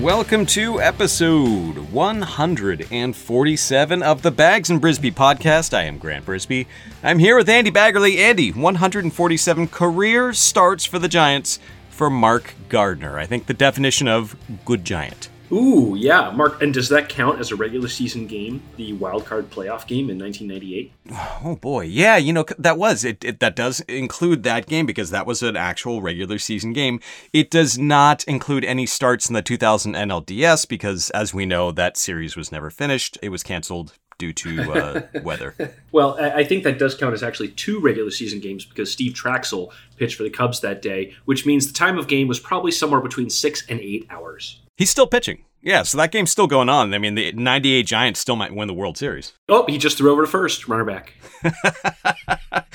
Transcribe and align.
Welcome 0.00 0.44
to 0.46 0.80
episode 0.80 1.78
147 1.78 4.02
of 4.02 4.20
the 4.20 4.30
Bags 4.30 4.68
and 4.68 4.80
Brisbee 4.80 5.10
podcast. 5.10 5.72
I 5.72 5.84
am 5.84 5.96
Grant 5.96 6.26
Brisbee. 6.26 6.66
I'm 7.02 7.18
here 7.18 7.34
with 7.34 7.48
Andy 7.48 7.70
Baggerly. 7.70 8.18
Andy, 8.18 8.52
147 8.52 9.68
career 9.68 10.34
starts 10.34 10.84
for 10.84 10.98
the 10.98 11.08
Giants 11.08 11.58
for 11.88 12.10
Mark 12.10 12.54
Gardner. 12.68 13.18
I 13.18 13.24
think 13.24 13.46
the 13.46 13.54
definition 13.54 14.06
of 14.06 14.36
good 14.66 14.84
giant. 14.84 15.30
Ooh, 15.52 15.94
yeah, 15.96 16.30
Mark. 16.30 16.60
And 16.62 16.74
does 16.74 16.88
that 16.88 17.08
count 17.08 17.40
as 17.40 17.52
a 17.52 17.56
regular 17.56 17.88
season 17.88 18.26
game, 18.26 18.62
the 18.76 18.92
wild 18.94 19.24
card 19.26 19.50
playoff 19.50 19.86
game 19.86 20.10
in 20.10 20.18
1998? 20.18 20.92
Oh 21.44 21.54
boy, 21.54 21.82
yeah, 21.82 22.16
you 22.16 22.32
know 22.32 22.44
that 22.58 22.78
was 22.78 23.04
it, 23.04 23.24
it. 23.24 23.38
That 23.38 23.54
does 23.54 23.80
include 23.80 24.42
that 24.42 24.66
game 24.66 24.84
because 24.84 25.10
that 25.10 25.26
was 25.26 25.42
an 25.42 25.56
actual 25.56 26.02
regular 26.02 26.38
season 26.38 26.72
game. 26.72 26.98
It 27.32 27.50
does 27.50 27.78
not 27.78 28.24
include 28.24 28.64
any 28.64 28.84
starts 28.86 29.28
in 29.28 29.34
the 29.34 29.42
2000 29.42 29.94
NLDS 29.94 30.66
because, 30.66 31.10
as 31.10 31.32
we 31.32 31.46
know, 31.46 31.70
that 31.72 31.96
series 31.96 32.36
was 32.36 32.50
never 32.50 32.70
finished. 32.70 33.16
It 33.22 33.28
was 33.28 33.44
canceled 33.44 33.92
due 34.18 34.32
to 34.32 34.72
uh, 34.72 35.00
weather. 35.22 35.54
Well, 35.92 36.16
I 36.18 36.40
I 36.40 36.44
think 36.44 36.64
that 36.64 36.78
does 36.78 36.94
count 36.96 37.14
as 37.14 37.22
actually 37.22 37.48
two 37.48 37.78
regular 37.80 38.10
season 38.10 38.40
games 38.40 38.64
because 38.64 38.90
Steve 38.90 39.12
Trachsel 39.12 39.72
pitched 39.96 40.16
for 40.16 40.24
the 40.24 40.30
Cubs 40.30 40.60
that 40.60 40.82
day, 40.82 41.14
which 41.26 41.46
means 41.46 41.66
the 41.66 41.72
time 41.72 41.98
of 41.98 42.08
game 42.08 42.26
was 42.26 42.40
probably 42.40 42.72
somewhere 42.72 43.00
between 43.00 43.30
six 43.30 43.64
and 43.68 43.78
eight 43.80 44.06
hours. 44.10 44.60
He's 44.76 44.90
still 44.90 45.06
pitching. 45.06 45.44
Yeah, 45.62 45.82
so 45.82 45.98
that 45.98 46.12
game's 46.12 46.30
still 46.30 46.46
going 46.46 46.68
on. 46.68 46.94
I 46.94 46.98
mean, 46.98 47.14
the 47.14 47.32
98 47.32 47.84
Giants 47.84 48.20
still 48.20 48.36
might 48.36 48.54
win 48.54 48.68
the 48.68 48.74
World 48.74 48.98
Series. 48.98 49.32
Oh, 49.48 49.64
he 49.66 49.78
just 49.78 49.98
threw 49.98 50.12
over 50.12 50.22
to 50.22 50.28
first, 50.28 50.68
runner 50.68 50.84
back. 50.84 51.14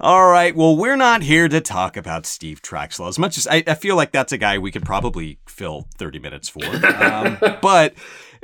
All 0.00 0.28
right, 0.28 0.54
well, 0.54 0.76
we're 0.76 0.96
not 0.96 1.22
here 1.22 1.48
to 1.48 1.60
talk 1.60 1.96
about 1.96 2.26
Steve 2.26 2.60
Trachsel 2.60 3.08
as 3.08 3.18
much 3.18 3.38
as 3.38 3.46
I, 3.46 3.62
I 3.66 3.74
feel 3.74 3.94
like 3.96 4.10
that's 4.10 4.32
a 4.32 4.36
guy 4.36 4.58
we 4.58 4.72
could 4.72 4.84
probably 4.84 5.38
fill 5.46 5.86
30 5.96 6.18
minutes 6.18 6.48
for. 6.48 6.64
Um, 6.64 7.38
but 7.62 7.94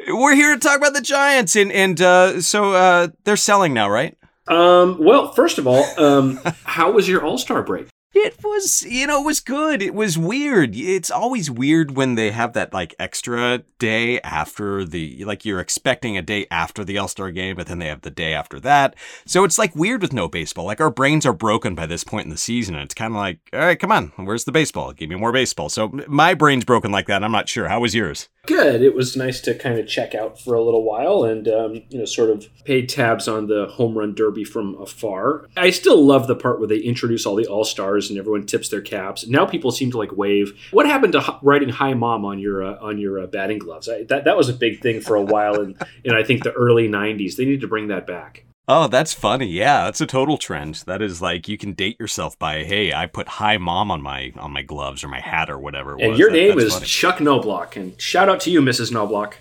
we're 0.09 0.37
here 0.37 0.55
to 0.55 0.61
talk 0.61 0.79
about 0.79 0.95
the 0.95 1.03
Giants, 1.03 1.57
and, 1.57 1.73
and 1.73 2.01
uh, 2.01 2.41
so 2.41 2.73
uh, 2.73 3.09
they're 3.25 3.37
selling 3.37 3.75
now, 3.75 3.91
right? 3.91 4.17
Um, 4.47 4.99
well, 4.99 5.33
first 5.33 5.59
of 5.59 5.67
all, 5.67 5.85
um, 5.99 6.41
how 6.65 6.93
was 6.93 7.09
your 7.09 7.23
All 7.25 7.39
Star 7.39 7.63
break? 7.63 7.89
It 8.13 8.43
was, 8.43 8.83
you 8.83 9.07
know, 9.07 9.23
it 9.23 9.27
was 9.27 9.39
good. 9.39 9.81
It 9.81 9.95
was 9.95 10.19
weird. 10.19 10.75
It's 10.75 11.13
always 11.13 11.49
weird 11.49 11.93
when 11.93 12.17
they 12.17 12.33
have 12.33 12.55
that 12.55 12.75
like 12.75 12.93
extra 12.99 13.63
day 13.79 14.21
after 14.23 14.85
the, 14.85 15.25
like 15.25 15.45
you're 15.45 15.61
expecting 15.61 16.19
a 16.19 16.23
day 16.23 16.49
after 16.51 16.85
the 16.85 16.99
All 16.99 17.07
Star 17.07 17.31
game, 17.31 17.55
but 17.55 17.69
then 17.69 17.79
they 17.79 17.87
have 17.87 18.01
the 18.01 18.11
day 18.11 18.35
after 18.35 18.59
that. 18.61 18.97
So 19.27 19.45
it's 19.45 19.59
like 19.59 19.77
weird 19.77 20.03
with 20.03 20.13
no 20.13 20.27
baseball. 20.27 20.65
Like 20.65 20.81
our 20.81 20.91
brains 20.91 21.25
are 21.25 21.33
broken 21.33 21.77
by 21.77 21.87
this 21.87 22.03
point 22.03 22.25
in 22.25 22.31
the 22.31 22.37
season. 22.37 22.75
And 22.75 22.83
it's 22.83 22.95
kind 22.95 23.13
of 23.13 23.17
like, 23.17 23.39
all 23.53 23.61
right, 23.61 23.79
come 23.79 23.93
on, 23.93 24.13
where's 24.17 24.45
the 24.45 24.51
baseball? 24.51 24.93
Give 24.93 25.09
me 25.09 25.15
more 25.15 25.33
baseball. 25.33 25.69
So 25.69 25.93
my 26.09 26.35
brain's 26.35 26.65
broken 26.65 26.91
like 26.91 27.07
that. 27.07 27.23
I'm 27.23 27.31
not 27.31 27.49
sure. 27.49 27.69
How 27.69 27.79
was 27.79 27.95
yours? 27.95 28.29
Good. 28.47 28.83
It 28.83 28.95
was 28.95 29.17
nice 29.17 29.41
to 29.43 29.55
kind 29.55 29.79
of 29.79 29.87
check 29.87 30.15
out 30.15 30.41
for 30.41 30.55
a 30.55 30.63
little 30.63 30.83
while 30.83 31.25
and, 31.25 31.47
um, 31.47 31.83
you 31.91 31.99
know, 31.99 32.05
sort 32.05 32.31
of 32.31 32.49
pay 32.65 32.85
tabs 32.85 33.29
on 33.29 33.47
the 33.47 33.67
home 33.67 33.97
run 33.97 34.15
derby 34.15 34.45
from 34.45 34.75
afar. 34.81 35.47
I 35.57 35.71
still 35.71 36.05
love 36.05 36.27
the 36.27 36.35
part 36.35 36.59
where 36.59 36.69
they 36.69 36.79
introduce 36.79 37.27
all 37.27 37.37
the 37.37 37.47
all 37.47 37.65
stars 37.65 38.09
and 38.09 38.19
everyone 38.19 38.47
tips 38.47 38.69
their 38.69 38.81
caps. 38.81 39.27
Now 39.27 39.45
people 39.47 39.71
seem 39.71 39.91
to 39.93 39.99
like 39.99 40.17
wave. 40.17 40.59
What 40.71 40.87
happened 40.87 41.13
to 41.13 41.39
writing 41.43 41.69
"Hi 41.69 41.95
Mom" 41.95 42.25
on 42.25 42.39
your 42.39 42.65
uh, 42.65 42.79
on 42.81 42.99
your 42.99 43.21
uh, 43.21 43.27
batting 43.27 43.59
gloves? 43.59 43.89
I, 43.89 44.05
that 44.05 44.25
that 44.25 44.37
was 44.37 44.49
a 44.49 44.55
big 44.55 44.81
thing 44.81 45.01
for 45.01 45.17
a 45.17 45.23
while 45.23 45.61
and 45.61 45.77
in 46.03 46.15
I 46.15 46.23
think 46.23 46.43
the 46.43 46.53
early 46.53 46.89
'90s. 46.89 47.37
They 47.37 47.45
need 47.45 47.61
to 47.61 47.69
bring 47.69 47.89
that 47.89 48.07
back. 48.07 48.45
Oh, 48.73 48.87
that's 48.87 49.13
funny. 49.13 49.47
Yeah, 49.47 49.85
that's 49.87 50.01
a 50.01 50.07
total 50.07 50.39
trend. 50.39 50.85
That 50.87 51.03
is 51.03 51.21
like 51.21 51.49
you 51.49 51.59
can 51.59 51.73
date 51.73 51.99
yourself 51.99 52.39
by, 52.39 52.63
hey, 52.63 52.93
I 52.93 53.07
put 53.07 53.27
hi 53.27 53.59
mom 53.59 53.91
on 53.91 54.01
my 54.01 54.33
on 54.39 54.53
my 54.53 54.63
gloves 54.63 55.03
or 55.03 55.09
my 55.09 55.19
hat 55.19 55.51
or 55.51 55.59
whatever 55.59 55.95
it 55.99 56.03
And 56.03 56.11
was. 56.13 56.19
your 56.21 56.31
That- 56.31 56.37
name 56.37 56.59
is 56.61 56.75
funny. 56.75 56.87
Chuck 56.87 57.19
Knoblauch. 57.19 57.75
And 57.75 58.01
shout 58.01 58.29
out 58.29 58.39
to 58.43 58.51
you, 58.51 58.61
Mrs. 58.63 58.93
Knoblauch. 58.93 59.35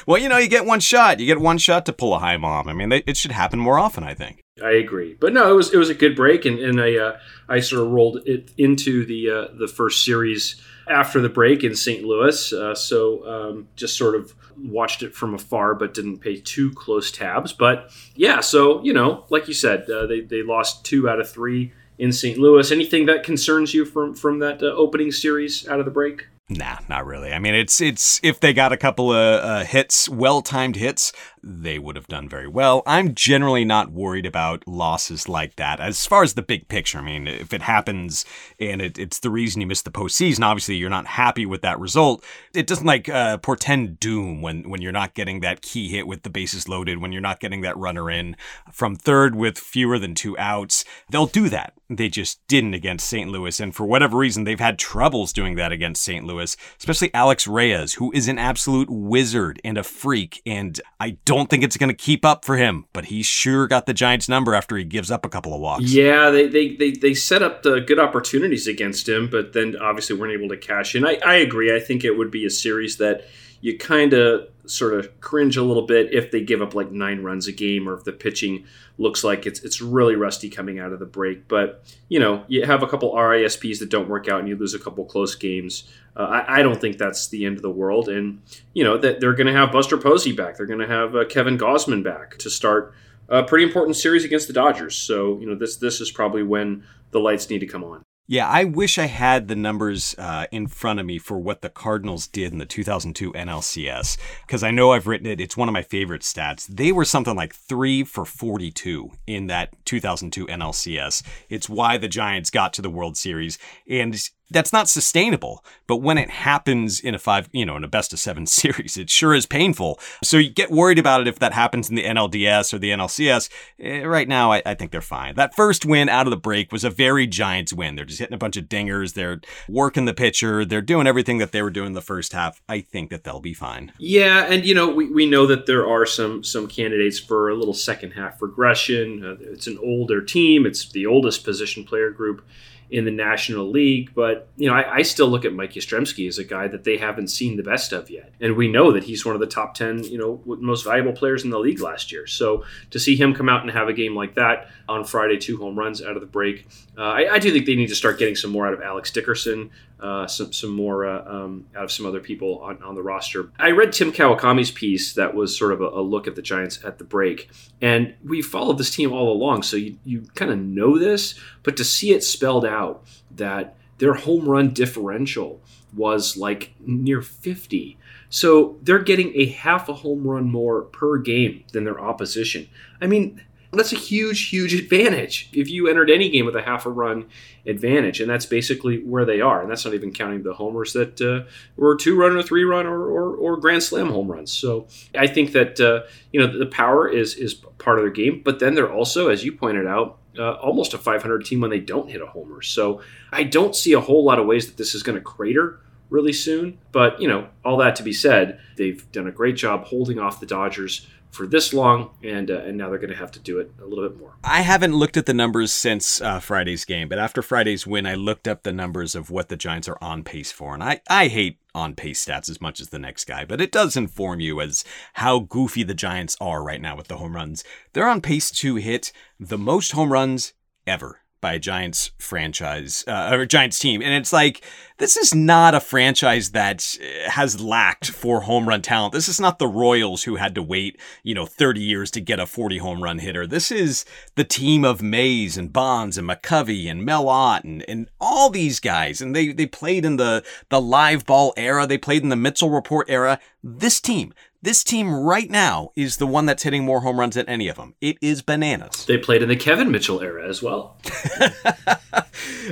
well, 0.06 0.18
you 0.20 0.30
know, 0.30 0.38
you 0.38 0.48
get 0.48 0.64
one 0.64 0.80
shot. 0.80 1.20
You 1.20 1.26
get 1.26 1.40
one 1.40 1.58
shot 1.58 1.84
to 1.86 1.92
pull 1.92 2.14
a 2.14 2.18
high 2.18 2.38
mom. 2.38 2.68
I 2.68 2.72
mean, 2.72 2.88
they, 2.88 3.02
it 3.06 3.18
should 3.18 3.32
happen 3.32 3.58
more 3.58 3.78
often, 3.78 4.02
I 4.02 4.14
think. 4.14 4.40
I 4.62 4.72
agree, 4.72 5.14
but 5.20 5.34
no, 5.34 5.50
it 5.50 5.54
was 5.54 5.74
it 5.74 5.76
was 5.76 5.90
a 5.90 5.94
good 5.94 6.16
break, 6.16 6.46
and, 6.46 6.58
and 6.58 6.80
I 6.80 6.96
uh, 6.96 7.18
I 7.48 7.60
sort 7.60 7.82
of 7.82 7.92
rolled 7.92 8.26
it 8.26 8.50
into 8.56 9.04
the 9.04 9.30
uh, 9.30 9.48
the 9.54 9.68
first 9.68 10.02
series 10.02 10.60
after 10.88 11.20
the 11.20 11.28
break 11.28 11.62
in 11.62 11.74
St. 11.74 12.04
Louis, 12.04 12.52
uh, 12.52 12.74
so 12.74 13.26
um, 13.26 13.68
just 13.76 13.96
sort 13.96 14.14
of 14.14 14.34
watched 14.56 15.02
it 15.02 15.14
from 15.14 15.34
afar, 15.34 15.74
but 15.74 15.92
didn't 15.92 16.18
pay 16.18 16.36
too 16.36 16.72
close 16.72 17.10
tabs. 17.10 17.52
But 17.52 17.90
yeah, 18.14 18.40
so 18.40 18.82
you 18.82 18.94
know, 18.94 19.26
like 19.28 19.46
you 19.46 19.54
said, 19.54 19.90
uh, 19.90 20.06
they 20.06 20.20
they 20.20 20.42
lost 20.42 20.84
two 20.84 21.06
out 21.08 21.20
of 21.20 21.28
three 21.28 21.72
in 21.98 22.12
St. 22.12 22.38
Louis. 22.38 22.70
Anything 22.72 23.06
that 23.06 23.24
concerns 23.24 23.74
you 23.74 23.84
from 23.84 24.14
from 24.14 24.38
that 24.38 24.62
uh, 24.62 24.66
opening 24.66 25.12
series 25.12 25.68
out 25.68 25.80
of 25.80 25.84
the 25.84 25.90
break? 25.90 26.28
Nah, 26.48 26.78
not 26.88 27.06
really. 27.06 27.32
I 27.32 27.40
mean, 27.40 27.54
it's 27.54 27.80
it's 27.80 28.20
if 28.22 28.38
they 28.38 28.52
got 28.52 28.72
a 28.72 28.76
couple 28.76 29.12
of 29.12 29.44
uh, 29.44 29.64
hits, 29.64 30.08
well-timed 30.08 30.76
hits, 30.76 31.12
they 31.46 31.78
would 31.78 31.94
have 31.94 32.08
done 32.08 32.28
very 32.28 32.48
well. 32.48 32.82
I'm 32.86 33.14
generally 33.14 33.64
not 33.64 33.92
worried 33.92 34.26
about 34.26 34.66
losses 34.66 35.28
like 35.28 35.54
that. 35.56 35.78
As 35.78 36.04
far 36.04 36.24
as 36.24 36.34
the 36.34 36.42
big 36.42 36.66
picture, 36.66 36.98
I 36.98 37.02
mean, 37.02 37.28
if 37.28 37.52
it 37.52 37.62
happens 37.62 38.24
and 38.58 38.82
it, 38.82 38.98
it's 38.98 39.20
the 39.20 39.30
reason 39.30 39.60
you 39.60 39.66
missed 39.68 39.84
the 39.84 39.92
postseason, 39.92 40.42
obviously 40.42 40.74
you're 40.74 40.90
not 40.90 41.06
happy 41.06 41.46
with 41.46 41.62
that 41.62 41.78
result. 41.78 42.24
It 42.52 42.66
doesn't 42.66 42.86
like 42.86 43.08
uh, 43.08 43.38
portend 43.38 44.00
doom 44.00 44.42
when 44.42 44.68
when 44.68 44.82
you're 44.82 44.90
not 44.90 45.14
getting 45.14 45.40
that 45.40 45.62
key 45.62 45.88
hit 45.88 46.08
with 46.08 46.24
the 46.24 46.30
bases 46.30 46.68
loaded, 46.68 46.98
when 46.98 47.12
you're 47.12 47.20
not 47.20 47.38
getting 47.38 47.60
that 47.60 47.76
runner 47.76 48.10
in 48.10 48.36
from 48.72 48.96
third 48.96 49.36
with 49.36 49.56
fewer 49.58 49.98
than 49.98 50.14
two 50.14 50.36
outs. 50.38 50.84
They'll 51.10 51.26
do 51.26 51.48
that. 51.50 51.74
They 51.88 52.08
just 52.08 52.44
didn't 52.48 52.74
against 52.74 53.08
St. 53.08 53.30
Louis, 53.30 53.60
and 53.60 53.72
for 53.72 53.86
whatever 53.86 54.18
reason, 54.18 54.42
they've 54.42 54.58
had 54.58 54.76
troubles 54.76 55.32
doing 55.32 55.54
that 55.54 55.70
against 55.70 56.02
St. 56.02 56.24
Louis, 56.24 56.56
especially 56.78 57.14
Alex 57.14 57.46
Reyes, 57.46 57.94
who 57.94 58.10
is 58.10 58.26
an 58.26 58.38
absolute 58.38 58.90
wizard 58.90 59.60
and 59.62 59.78
a 59.78 59.84
freak, 59.84 60.42
and 60.44 60.80
I 60.98 61.18
don't 61.24 61.35
think 61.44 61.62
it's 61.62 61.76
going 61.76 61.90
to 61.90 61.94
keep 61.94 62.24
up 62.24 62.44
for 62.44 62.56
him, 62.56 62.86
but 62.94 63.06
he 63.06 63.22
sure 63.22 63.66
got 63.66 63.84
the 63.84 63.92
Giants' 63.92 64.28
number 64.28 64.54
after 64.54 64.76
he 64.76 64.84
gives 64.84 65.10
up 65.10 65.26
a 65.26 65.28
couple 65.28 65.52
of 65.52 65.60
walks. 65.60 65.84
Yeah, 65.84 66.30
they, 66.30 66.46
they, 66.46 66.74
they, 66.74 66.92
they 66.92 67.12
set 67.12 67.42
up 67.42 67.62
the 67.62 67.80
good 67.80 67.98
opportunities 67.98 68.66
against 68.66 69.08
him, 69.08 69.28
but 69.28 69.52
then 69.52 69.76
obviously 69.76 70.16
weren't 70.16 70.32
able 70.32 70.48
to 70.48 70.56
cash 70.56 70.94
in. 70.94 71.06
I, 71.06 71.18
I 71.24 71.34
agree. 71.34 71.74
I 71.74 71.80
think 71.80 72.04
it 72.04 72.16
would 72.16 72.30
be 72.30 72.46
a 72.46 72.50
series 72.50 72.96
that 72.96 73.26
you 73.60 73.78
kind 73.78 74.12
of 74.12 74.48
sort 74.66 74.94
of 74.94 75.20
cringe 75.20 75.56
a 75.56 75.62
little 75.62 75.86
bit 75.86 76.12
if 76.12 76.30
they 76.30 76.40
give 76.40 76.60
up 76.60 76.74
like 76.74 76.90
nine 76.90 77.22
runs 77.22 77.46
a 77.46 77.52
game 77.52 77.88
or 77.88 77.94
if 77.94 78.04
the 78.04 78.12
pitching 78.12 78.64
looks 78.98 79.22
like 79.22 79.46
it's 79.46 79.60
it's 79.60 79.80
really 79.80 80.16
rusty 80.16 80.48
coming 80.48 80.78
out 80.78 80.92
of 80.92 80.98
the 80.98 81.06
break. 81.06 81.48
But 81.48 81.84
you 82.08 82.18
know, 82.18 82.44
you 82.48 82.64
have 82.64 82.82
a 82.82 82.88
couple 82.88 83.12
RISPs 83.12 83.78
that 83.78 83.90
don't 83.90 84.08
work 84.08 84.28
out 84.28 84.40
and 84.40 84.48
you 84.48 84.56
lose 84.56 84.74
a 84.74 84.78
couple 84.78 85.04
close 85.04 85.34
games. 85.34 85.90
Uh, 86.16 86.42
I, 86.46 86.58
I 86.60 86.62
don't 86.62 86.80
think 86.80 86.98
that's 86.98 87.28
the 87.28 87.44
end 87.44 87.56
of 87.56 87.62
the 87.62 87.70
world. 87.70 88.08
And 88.08 88.42
you 88.74 88.84
know 88.84 88.98
that 88.98 89.20
they're 89.20 89.34
going 89.34 89.46
to 89.46 89.52
have 89.52 89.72
Buster 89.72 89.98
Posey 89.98 90.32
back. 90.32 90.56
They're 90.56 90.66
going 90.66 90.80
to 90.80 90.86
have 90.86 91.14
uh, 91.14 91.24
Kevin 91.26 91.58
Gausman 91.58 92.02
back 92.02 92.38
to 92.38 92.50
start 92.50 92.94
a 93.28 93.42
pretty 93.42 93.64
important 93.64 93.96
series 93.96 94.24
against 94.24 94.46
the 94.46 94.52
Dodgers. 94.52 94.96
So 94.96 95.38
you 95.38 95.46
know 95.46 95.54
this 95.54 95.76
this 95.76 96.00
is 96.00 96.10
probably 96.10 96.42
when 96.42 96.84
the 97.10 97.20
lights 97.20 97.50
need 97.50 97.60
to 97.60 97.66
come 97.66 97.84
on. 97.84 98.02
Yeah, 98.28 98.48
I 98.48 98.64
wish 98.64 98.98
I 98.98 99.06
had 99.06 99.46
the 99.46 99.54
numbers 99.54 100.16
uh, 100.18 100.46
in 100.50 100.66
front 100.66 100.98
of 100.98 101.06
me 101.06 101.16
for 101.18 101.38
what 101.38 101.62
the 101.62 101.68
Cardinals 101.68 102.26
did 102.26 102.50
in 102.50 102.58
the 102.58 102.66
2002 102.66 103.32
NLCS 103.32 104.16
because 104.44 104.64
I 104.64 104.72
know 104.72 104.90
I've 104.90 105.06
written 105.06 105.28
it. 105.28 105.40
It's 105.40 105.56
one 105.56 105.68
of 105.68 105.72
my 105.72 105.82
favorite 105.82 106.22
stats. 106.22 106.66
They 106.66 106.90
were 106.90 107.04
something 107.04 107.36
like 107.36 107.54
three 107.54 108.02
for 108.02 108.24
42 108.24 109.12
in 109.28 109.46
that 109.46 109.76
2002 109.84 110.46
NLCS. 110.46 111.22
It's 111.48 111.68
why 111.68 111.98
the 111.98 112.08
Giants 112.08 112.50
got 112.50 112.72
to 112.74 112.82
the 112.82 112.90
World 112.90 113.16
Series. 113.16 113.58
And 113.88 114.20
that's 114.50 114.72
not 114.72 114.88
sustainable. 114.88 115.64
But 115.86 115.96
when 115.96 116.18
it 116.18 116.30
happens 116.30 117.00
in 117.00 117.14
a 117.14 117.18
five, 117.18 117.48
you 117.52 117.66
know, 117.66 117.76
in 117.76 117.84
a 117.84 117.88
best 117.88 118.12
of 118.12 118.18
seven 118.18 118.46
series, 118.46 118.96
it 118.96 119.10
sure 119.10 119.34
is 119.34 119.46
painful. 119.46 119.98
So 120.22 120.38
you 120.38 120.50
get 120.50 120.70
worried 120.70 120.98
about 120.98 121.20
it 121.20 121.28
if 121.28 121.38
that 121.40 121.52
happens 121.52 121.88
in 121.88 121.96
the 121.96 122.04
NLDS 122.04 122.72
or 122.72 122.78
the 122.78 122.90
NLCS. 122.90 123.48
Eh, 123.80 124.02
right 124.02 124.28
now, 124.28 124.52
I, 124.52 124.62
I, 124.64 124.74
think 124.74 124.90
they're 124.90 125.00
fine. 125.00 125.34
That 125.34 125.54
first 125.54 125.84
win 125.84 126.08
out 126.08 126.26
of 126.26 126.30
the 126.30 126.36
break 126.36 126.72
was 126.72 126.84
a 126.84 126.90
very 126.90 127.26
Giants 127.26 127.72
win. 127.72 127.96
They're 127.96 128.04
just 128.04 128.20
hitting 128.20 128.34
a 128.34 128.38
bunch 128.38 128.56
of 128.56 128.66
dingers. 128.66 129.14
They're 129.14 129.40
working 129.68 130.04
the 130.04 130.14
pitcher. 130.14 130.64
They're 130.64 130.82
doing 130.82 131.06
everything 131.06 131.38
that 131.38 131.52
they 131.52 131.62
were 131.62 131.70
doing 131.70 131.92
the 131.92 132.02
first 132.02 132.32
half. 132.32 132.60
I 132.68 132.80
think 132.80 133.10
that 133.10 133.24
they'll 133.24 133.40
be 133.40 133.54
fine. 133.54 133.92
Yeah, 133.98 134.44
and 134.44 134.64
you 134.64 134.74
know, 134.74 134.88
we, 134.88 135.10
we 135.10 135.26
know 135.26 135.46
that 135.46 135.66
there 135.66 135.86
are 135.86 136.06
some 136.06 136.44
some 136.44 136.68
candidates 136.68 137.18
for 137.18 137.48
a 137.48 137.54
little 137.54 137.74
second 137.74 138.12
half 138.12 138.40
regression. 138.40 139.24
Uh, 139.24 139.36
it's 139.40 139.66
an 139.66 139.78
older 139.82 140.22
team. 140.22 140.66
It's 140.66 140.90
the 140.90 141.06
oldest 141.06 141.44
position 141.44 141.84
player 141.84 142.10
group 142.10 142.44
in 142.90 143.04
the 143.04 143.10
National 143.10 143.68
League. 143.68 144.12
But, 144.14 144.48
you 144.56 144.68
know, 144.68 144.74
I, 144.74 144.96
I, 144.96 145.02
still 145.02 145.28
look 145.28 145.44
at 145.44 145.52
Mike 145.52 145.72
Yastrzemski 145.72 146.28
as 146.28 146.38
a 146.38 146.44
guy 146.44 146.68
that 146.68 146.84
they 146.84 146.96
haven't 146.96 147.28
seen 147.28 147.56
the 147.56 147.62
best 147.62 147.92
of 147.92 148.10
yet. 148.10 148.32
And 148.40 148.56
we 148.56 148.68
know 148.68 148.92
that 148.92 149.04
he's 149.04 149.24
one 149.24 149.34
of 149.34 149.40
the 149.40 149.46
top 149.46 149.74
10, 149.74 150.04
you 150.04 150.18
know, 150.18 150.40
most 150.60 150.84
valuable 150.84 151.12
players 151.12 151.44
in 151.44 151.50
the 151.50 151.58
league 151.58 151.80
last 151.80 152.12
year. 152.12 152.26
So 152.26 152.64
to 152.90 152.98
see 152.98 153.16
him 153.16 153.34
come 153.34 153.48
out 153.48 153.62
and 153.62 153.70
have 153.70 153.88
a 153.88 153.92
game 153.92 154.14
like 154.14 154.34
that 154.34 154.68
on 154.88 155.04
Friday, 155.04 155.38
two 155.38 155.56
home 155.56 155.76
runs 155.76 156.02
out 156.02 156.16
of 156.16 156.20
the 156.20 156.26
break, 156.26 156.66
uh, 156.96 157.02
I, 157.02 157.34
I, 157.34 157.38
do 157.38 157.52
think 157.52 157.66
they 157.66 157.74
need 157.74 157.88
to 157.88 157.94
start 157.94 158.18
getting 158.18 158.36
some 158.36 158.50
more 158.50 158.66
out 158.66 158.74
of 158.74 158.80
Alex 158.80 159.10
Dickerson, 159.10 159.70
uh, 160.00 160.26
some, 160.26 160.52
some 160.52 160.70
more 160.70 161.06
uh, 161.06 161.24
um, 161.24 161.66
out 161.74 161.84
of 161.84 161.92
some 161.92 162.06
other 162.06 162.20
people 162.20 162.58
on, 162.60 162.82
on 162.82 162.94
the 162.94 163.02
roster. 163.02 163.50
I 163.58 163.70
read 163.70 163.92
Tim 163.92 164.12
Kawakami's 164.12 164.70
piece 164.70 165.14
that 165.14 165.34
was 165.34 165.56
sort 165.56 165.72
of 165.72 165.80
a, 165.80 165.86
a 165.86 166.02
look 166.02 166.26
at 166.26 166.34
the 166.34 166.42
Giants 166.42 166.84
at 166.84 166.98
the 166.98 167.04
break. 167.04 167.48
And 167.80 168.14
we 168.24 168.42
followed 168.42 168.78
this 168.78 168.94
team 168.94 169.12
all 169.12 169.32
along. 169.32 169.62
So 169.62 169.76
you, 169.76 169.98
you 170.04 170.22
kind 170.34 170.50
of 170.50 170.58
know 170.58 170.98
this, 170.98 171.38
but 171.62 171.76
to 171.78 171.84
see 171.84 172.12
it 172.12 172.22
spelled 172.22 172.64
out 172.64 173.04
that 173.30 173.76
their 173.98 174.14
home 174.14 174.46
run 174.48 174.74
differential 174.74 175.60
was 175.94 176.36
like 176.36 176.74
near 176.80 177.22
50. 177.22 177.96
So 178.28 178.78
they're 178.82 178.98
getting 178.98 179.32
a 179.34 179.46
half 179.46 179.88
a 179.88 179.94
home 179.94 180.26
run 180.26 180.50
more 180.50 180.82
per 180.82 181.16
game 181.18 181.64
than 181.72 181.84
their 181.84 182.00
opposition. 182.00 182.68
I 183.00 183.06
mean, 183.06 183.40
that's 183.72 183.92
a 183.92 183.96
huge, 183.96 184.48
huge 184.48 184.74
advantage 184.74 185.48
if 185.52 185.68
you 185.68 185.88
entered 185.88 186.10
any 186.10 186.28
game 186.28 186.46
with 186.46 186.56
a 186.56 186.62
half 186.62 186.86
a 186.86 186.90
run 186.90 187.26
advantage, 187.66 188.20
and 188.20 188.30
that's 188.30 188.46
basically 188.46 189.02
where 189.02 189.24
they 189.24 189.40
are. 189.40 189.60
And 189.60 189.70
that's 189.70 189.84
not 189.84 189.94
even 189.94 190.12
counting 190.12 190.42
the 190.42 190.54
homers 190.54 190.92
that 190.92 191.20
uh, 191.20 191.50
were 191.76 191.96
two 191.96 192.16
run 192.16 192.36
or 192.36 192.42
three 192.42 192.64
run 192.64 192.86
or, 192.86 193.00
or, 193.00 193.36
or, 193.36 193.56
grand 193.56 193.82
slam 193.82 194.08
home 194.08 194.30
runs. 194.30 194.52
So 194.52 194.86
I 195.14 195.26
think 195.26 195.52
that 195.52 195.80
uh, 195.80 196.08
you 196.32 196.40
know 196.40 196.58
the 196.58 196.66
power 196.66 197.08
is 197.08 197.34
is 197.34 197.54
part 197.54 197.98
of 197.98 198.04
their 198.04 198.12
game, 198.12 198.42
but 198.44 198.60
then 198.60 198.74
they're 198.74 198.92
also, 198.92 199.28
as 199.28 199.44
you 199.44 199.52
pointed 199.52 199.86
out, 199.86 200.18
uh, 200.38 200.52
almost 200.54 200.94
a 200.94 200.98
500 200.98 201.44
team 201.44 201.60
when 201.60 201.70
they 201.70 201.80
don't 201.80 202.10
hit 202.10 202.22
a 202.22 202.26
homer. 202.26 202.62
So 202.62 203.00
I 203.32 203.42
don't 203.42 203.74
see 203.74 203.92
a 203.92 204.00
whole 204.00 204.24
lot 204.24 204.38
of 204.38 204.46
ways 204.46 204.66
that 204.66 204.76
this 204.76 204.94
is 204.94 205.02
going 205.02 205.16
to 205.16 205.24
crater 205.24 205.80
really 206.10 206.32
soon. 206.32 206.78
But 206.92 207.20
you 207.20 207.28
know, 207.28 207.48
all 207.64 207.76
that 207.78 207.96
to 207.96 208.02
be 208.02 208.12
said, 208.12 208.60
they've 208.76 209.10
done 209.12 209.26
a 209.26 209.32
great 209.32 209.56
job 209.56 209.84
holding 209.84 210.18
off 210.18 210.40
the 210.40 210.46
Dodgers 210.46 211.06
for 211.36 211.46
this 211.46 211.72
long, 211.72 212.10
and 212.22 212.50
uh, 212.50 212.60
and 212.60 212.76
now 212.76 212.88
they're 212.88 212.98
going 212.98 213.10
to 213.10 213.16
have 213.16 213.30
to 213.32 213.38
do 213.38 213.58
it 213.58 213.70
a 213.80 213.84
little 213.84 214.08
bit 214.08 214.18
more. 214.18 214.34
I 214.42 214.62
haven't 214.62 214.94
looked 214.94 215.16
at 215.16 215.26
the 215.26 215.34
numbers 215.34 215.72
since 215.72 216.20
uh, 216.20 216.40
Friday's 216.40 216.84
game, 216.84 217.08
but 217.08 217.18
after 217.18 217.42
Friday's 217.42 217.86
win, 217.86 218.06
I 218.06 218.14
looked 218.14 218.48
up 218.48 218.62
the 218.62 218.72
numbers 218.72 219.14
of 219.14 219.30
what 219.30 219.48
the 219.48 219.56
Giants 219.56 219.88
are 219.88 219.98
on 220.00 220.24
pace 220.24 220.50
for, 220.50 220.74
and 220.74 220.82
I 220.82 221.00
I 221.08 221.28
hate 221.28 221.58
on 221.74 221.94
pace 221.94 222.24
stats 222.24 222.48
as 222.48 222.60
much 222.60 222.80
as 222.80 222.88
the 222.88 222.98
next 222.98 223.26
guy, 223.26 223.44
but 223.44 223.60
it 223.60 223.70
does 223.70 223.96
inform 223.96 224.40
you 224.40 224.60
as 224.60 224.84
how 225.14 225.40
goofy 225.40 225.82
the 225.82 225.94
Giants 225.94 226.36
are 226.40 226.62
right 226.64 226.80
now 226.80 226.96
with 226.96 227.08
the 227.08 227.18
home 227.18 227.36
runs. 227.36 227.62
They're 227.92 228.08
on 228.08 228.22
pace 228.22 228.50
to 228.50 228.76
hit 228.76 229.12
the 229.38 229.58
most 229.58 229.92
home 229.92 230.12
runs 230.12 230.54
ever 230.86 231.20
by 231.46 231.52
a 231.52 231.58
Giants 231.60 232.10
franchise 232.18 233.04
uh, 233.06 233.30
or 233.30 233.46
Giants 233.46 233.78
team. 233.78 234.02
And 234.02 234.12
it's 234.14 234.32
like, 234.32 234.64
this 234.98 235.16
is 235.16 235.32
not 235.32 235.76
a 235.76 235.80
franchise 235.80 236.50
that 236.50 236.98
uh, 237.00 237.30
has 237.30 237.60
lacked 237.60 238.10
for 238.10 238.40
home 238.40 238.68
run 238.68 238.82
talent. 238.82 239.12
This 239.12 239.28
is 239.28 239.38
not 239.38 239.60
the 239.60 239.68
Royals 239.68 240.24
who 240.24 240.34
had 240.34 240.56
to 240.56 240.62
wait, 240.62 240.98
you 241.22 241.36
know, 241.36 241.46
30 241.46 241.80
years 241.80 242.10
to 242.10 242.20
get 242.20 242.40
a 242.40 242.46
40 242.46 242.78
home 242.78 243.00
run 243.00 243.20
hitter. 243.20 243.46
This 243.46 243.70
is 243.70 244.04
the 244.34 244.42
team 244.42 244.84
of 244.84 245.02
Mays 245.02 245.56
and 245.56 245.72
Bonds 245.72 246.18
and 246.18 246.28
McCovey 246.28 246.90
and 246.90 247.04
Mel 247.04 247.28
Ott 247.28 247.62
and, 247.62 247.84
and 247.86 248.10
all 248.20 248.50
these 248.50 248.80
guys. 248.80 249.20
And 249.20 249.36
they, 249.36 249.52
they 249.52 249.66
played 249.66 250.04
in 250.04 250.16
the, 250.16 250.42
the 250.68 250.80
live 250.80 251.26
ball 251.26 251.54
era. 251.56 251.86
They 251.86 251.96
played 251.96 252.24
in 252.24 252.28
the 252.28 252.34
Mitchell 252.34 252.70
Report 252.70 253.08
era. 253.08 253.38
This 253.62 254.00
team, 254.00 254.34
this 254.66 254.82
team 254.82 255.14
right 255.14 255.48
now 255.48 255.92
is 255.94 256.16
the 256.16 256.26
one 256.26 256.44
that's 256.44 256.64
hitting 256.64 256.84
more 256.84 257.00
home 257.00 257.20
runs 257.20 257.36
than 257.36 257.48
any 257.48 257.68
of 257.68 257.76
them. 257.76 257.94
It 258.00 258.18
is 258.20 258.42
bananas. 258.42 259.06
They 259.06 259.16
played 259.16 259.40
in 259.42 259.48
the 259.48 259.54
Kevin 259.54 259.92
Mitchell 259.92 260.20
era 260.20 260.46
as 260.46 260.60
well. 260.60 260.98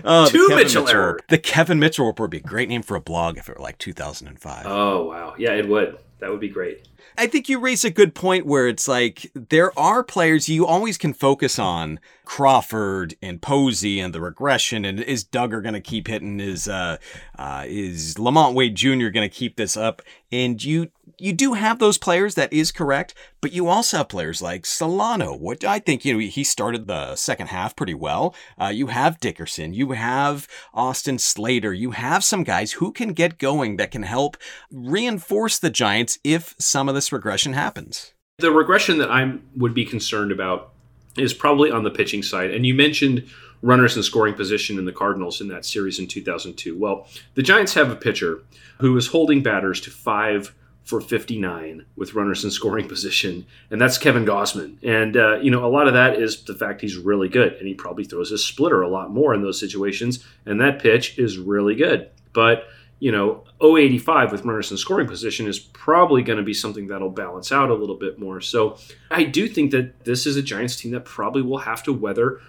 uh, 0.04 0.28
Two 0.28 0.48
Mitchell, 0.48 0.56
Mitchell 0.56 0.88
era. 0.88 1.18
The 1.28 1.38
Kevin 1.38 1.78
Mitchell 1.78 2.06
report 2.06 2.30
would 2.30 2.30
be 2.32 2.38
a 2.38 2.40
great 2.40 2.68
name 2.68 2.82
for 2.82 2.96
a 2.96 3.00
blog 3.00 3.38
if 3.38 3.48
it 3.48 3.56
were 3.56 3.62
like 3.62 3.78
2005. 3.78 4.66
Oh 4.66 5.04
wow, 5.04 5.34
yeah, 5.38 5.52
it 5.52 5.68
would. 5.68 5.96
That 6.18 6.30
would 6.30 6.40
be 6.40 6.48
great. 6.48 6.84
I 7.16 7.28
think 7.28 7.48
you 7.48 7.60
raise 7.60 7.84
a 7.84 7.90
good 7.90 8.12
point 8.14 8.44
where 8.44 8.66
it's 8.66 8.88
like 8.88 9.30
there 9.34 9.78
are 9.78 10.02
players 10.02 10.48
you 10.48 10.66
always 10.66 10.98
can 10.98 11.14
focus 11.14 11.60
on 11.60 12.00
Crawford 12.24 13.14
and 13.22 13.40
Posey 13.40 14.00
and 14.00 14.12
the 14.12 14.20
regression 14.20 14.84
and 14.84 14.98
is 14.98 15.24
Duggar 15.24 15.62
going 15.62 15.74
to 15.74 15.80
keep 15.80 16.08
hitting 16.08 16.40
is 16.40 16.66
uh, 16.66 16.96
uh 17.38 17.64
is 17.68 18.16
LaMonte 18.16 18.54
Wade 18.54 18.74
Jr. 18.74 19.10
going 19.10 19.14
to 19.22 19.28
keep 19.28 19.56
this 19.56 19.76
up 19.76 20.02
and 20.32 20.62
you 20.62 20.90
you 21.18 21.32
do 21.32 21.54
have 21.54 21.78
those 21.78 21.98
players 21.98 22.34
that 22.34 22.52
is 22.52 22.72
correct 22.72 23.14
but 23.40 23.52
you 23.52 23.68
also 23.68 23.98
have 23.98 24.08
players 24.08 24.40
like 24.42 24.66
Solano 24.66 25.36
what 25.36 25.64
I 25.64 25.78
think 25.78 26.04
you 26.04 26.14
know 26.14 26.18
he 26.18 26.44
started 26.44 26.86
the 26.86 27.16
second 27.16 27.48
half 27.48 27.76
pretty 27.76 27.94
well 27.94 28.34
uh, 28.60 28.66
you 28.66 28.88
have 28.88 29.20
Dickerson 29.20 29.74
you 29.74 29.92
have 29.92 30.48
Austin 30.72 31.18
Slater 31.18 31.72
you 31.72 31.92
have 31.92 32.24
some 32.24 32.44
guys 32.44 32.72
who 32.72 32.92
can 32.92 33.12
get 33.12 33.38
going 33.38 33.76
that 33.76 33.90
can 33.90 34.02
help 34.02 34.36
reinforce 34.70 35.58
the 35.58 35.70
Giants 35.70 36.18
if 36.24 36.54
some 36.58 36.88
of 36.88 36.94
this 36.94 37.12
regression 37.12 37.52
happens 37.52 38.14
the 38.38 38.50
regression 38.50 38.98
that 38.98 39.10
I 39.10 39.38
would 39.56 39.74
be 39.74 39.84
concerned 39.84 40.32
about 40.32 40.72
is 41.16 41.32
probably 41.32 41.70
on 41.70 41.84
the 41.84 41.90
pitching 41.90 42.22
side. 42.22 42.50
And 42.50 42.66
you 42.66 42.74
mentioned 42.74 43.28
runners 43.62 43.96
in 43.96 44.02
scoring 44.02 44.34
position 44.34 44.78
in 44.78 44.84
the 44.84 44.92
Cardinals 44.92 45.40
in 45.40 45.48
that 45.48 45.64
series 45.64 45.98
in 45.98 46.06
2002. 46.06 46.76
Well, 46.76 47.06
the 47.34 47.42
Giants 47.42 47.74
have 47.74 47.90
a 47.90 47.96
pitcher 47.96 48.42
who 48.80 48.96
is 48.96 49.08
holding 49.08 49.42
batters 49.42 49.80
to 49.82 49.90
five 49.90 50.54
for 50.84 51.00
59 51.00 51.86
with 51.96 52.14
runners 52.14 52.44
in 52.44 52.50
scoring 52.50 52.88
position, 52.94 53.46
and 53.70 53.80
that's 53.80 53.98
Kevin 53.98 54.24
Gausman. 54.24 54.76
And, 54.82 55.16
uh, 55.16 55.36
you 55.36 55.50
know, 55.50 55.64
a 55.64 55.68
lot 55.68 55.88
of 55.88 55.94
that 55.94 56.20
is 56.20 56.44
the 56.44 56.54
fact 56.54 56.80
he's 56.80 56.96
really 56.96 57.28
good, 57.28 57.54
and 57.54 57.66
he 57.66 57.74
probably 57.74 58.04
throws 58.04 58.30
his 58.30 58.44
splitter 58.44 58.82
a 58.82 58.88
lot 58.88 59.10
more 59.10 59.34
in 59.34 59.42
those 59.42 59.58
situations, 59.58 60.24
and 60.46 60.60
that 60.60 60.80
pitch 60.80 61.18
is 61.18 61.38
really 61.38 61.74
good. 61.74 62.10
But 62.32 62.66
you 63.00 63.12
know, 63.12 63.44
085 63.60 64.32
with 64.32 64.44
runners 64.44 64.70
in 64.70 64.78
scoring 64.78 65.06
position 65.06 65.46
is 65.46 65.58
probably 65.58 66.22
going 66.22 66.38
to 66.38 66.42
be 66.42 66.54
something 66.54 66.86
that'll 66.86 67.10
balance 67.10 67.52
out 67.52 67.68
a 67.68 67.74
little 67.74 67.96
bit 67.96 68.18
more. 68.18 68.40
So 68.40 68.78
I 69.10 69.24
do 69.24 69.46
think 69.46 69.72
that 69.72 70.04
this 70.04 70.26
is 70.26 70.36
a 70.36 70.42
Giants 70.42 70.76
team 70.76 70.92
that 70.92 71.04
probably 71.04 71.42
will 71.42 71.58
have 71.58 71.82
to 71.82 71.92
weather 71.92 72.40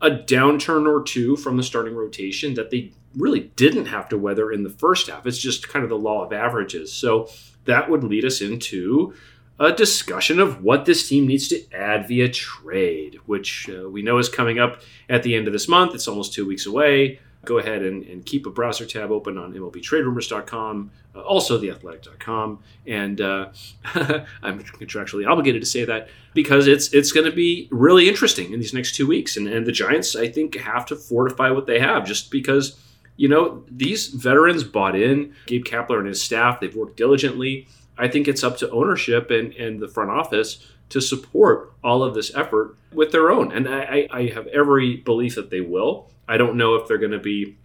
a 0.00 0.10
downturn 0.10 0.86
or 0.86 1.02
two 1.02 1.34
from 1.36 1.56
the 1.56 1.62
starting 1.62 1.94
rotation 1.94 2.54
that 2.54 2.70
they 2.70 2.92
really 3.16 3.50
didn't 3.56 3.86
have 3.86 4.08
to 4.10 4.18
weather 4.18 4.52
in 4.52 4.62
the 4.62 4.70
first 4.70 5.08
half. 5.08 5.26
It's 5.26 5.38
just 5.38 5.68
kind 5.68 5.82
of 5.82 5.88
the 5.88 5.98
law 5.98 6.24
of 6.24 6.32
averages. 6.32 6.92
So 6.92 7.28
that 7.64 7.90
would 7.90 8.04
lead 8.04 8.24
us 8.24 8.40
into 8.40 9.14
a 9.58 9.72
discussion 9.72 10.40
of 10.40 10.62
what 10.62 10.84
this 10.84 11.08
team 11.08 11.26
needs 11.26 11.48
to 11.48 11.62
add 11.72 12.08
via 12.08 12.28
trade, 12.28 13.20
which 13.26 13.70
uh, 13.70 13.88
we 13.88 14.02
know 14.02 14.18
is 14.18 14.28
coming 14.28 14.58
up 14.58 14.80
at 15.08 15.22
the 15.22 15.34
end 15.34 15.46
of 15.46 15.52
this 15.52 15.68
month. 15.68 15.94
It's 15.94 16.08
almost 16.08 16.32
two 16.32 16.46
weeks 16.46 16.66
away 16.66 17.20
go 17.44 17.58
ahead 17.58 17.82
and, 17.82 18.04
and 18.04 18.24
keep 18.24 18.46
a 18.46 18.50
browser 18.50 18.86
tab 18.86 19.10
open 19.10 19.38
on 19.38 19.52
MLBTradeRumors.com, 19.52 20.90
uh, 21.14 21.20
also 21.20 21.60
TheAthletic.com, 21.60 22.58
and 22.86 23.20
uh, 23.20 23.48
I'm 24.42 24.62
contractually 24.62 25.28
obligated 25.28 25.62
to 25.62 25.66
say 25.66 25.84
that 25.84 26.08
because 26.32 26.66
it's 26.66 26.92
it's 26.92 27.12
going 27.12 27.26
to 27.26 27.34
be 27.34 27.68
really 27.70 28.08
interesting 28.08 28.52
in 28.52 28.60
these 28.60 28.74
next 28.74 28.94
two 28.94 29.06
weeks, 29.06 29.36
and 29.36 29.46
and 29.46 29.66
the 29.66 29.72
Giants 29.72 30.16
I 30.16 30.28
think 30.28 30.56
have 30.56 30.86
to 30.86 30.96
fortify 30.96 31.50
what 31.50 31.66
they 31.66 31.78
have 31.78 32.06
just 32.06 32.30
because 32.30 32.78
you 33.16 33.28
know 33.28 33.64
these 33.70 34.08
veterans 34.08 34.64
bought 34.64 34.96
in, 34.96 35.34
Gabe 35.46 35.64
Kapler 35.64 35.98
and 35.98 36.08
his 36.08 36.22
staff, 36.22 36.60
they've 36.60 36.74
worked 36.74 36.96
diligently. 36.96 37.68
I 37.96 38.08
think 38.08 38.26
it's 38.26 38.42
up 38.42 38.56
to 38.58 38.70
ownership 38.70 39.30
and, 39.30 39.52
and 39.54 39.80
the 39.80 39.88
front 39.88 40.10
office 40.10 40.66
to 40.88 41.00
support 41.00 41.72
all 41.82 42.02
of 42.02 42.14
this 42.14 42.34
effort 42.34 42.76
with 42.92 43.12
their 43.12 43.30
own. 43.30 43.52
And 43.52 43.68
I, 43.68 44.08
I 44.10 44.26
have 44.34 44.46
every 44.48 44.96
belief 44.96 45.36
that 45.36 45.50
they 45.50 45.60
will. 45.60 46.10
I 46.28 46.36
don't 46.36 46.56
know 46.56 46.74
if 46.74 46.88
they're 46.88 46.98
going 46.98 47.12
to 47.12 47.18
be 47.18 47.56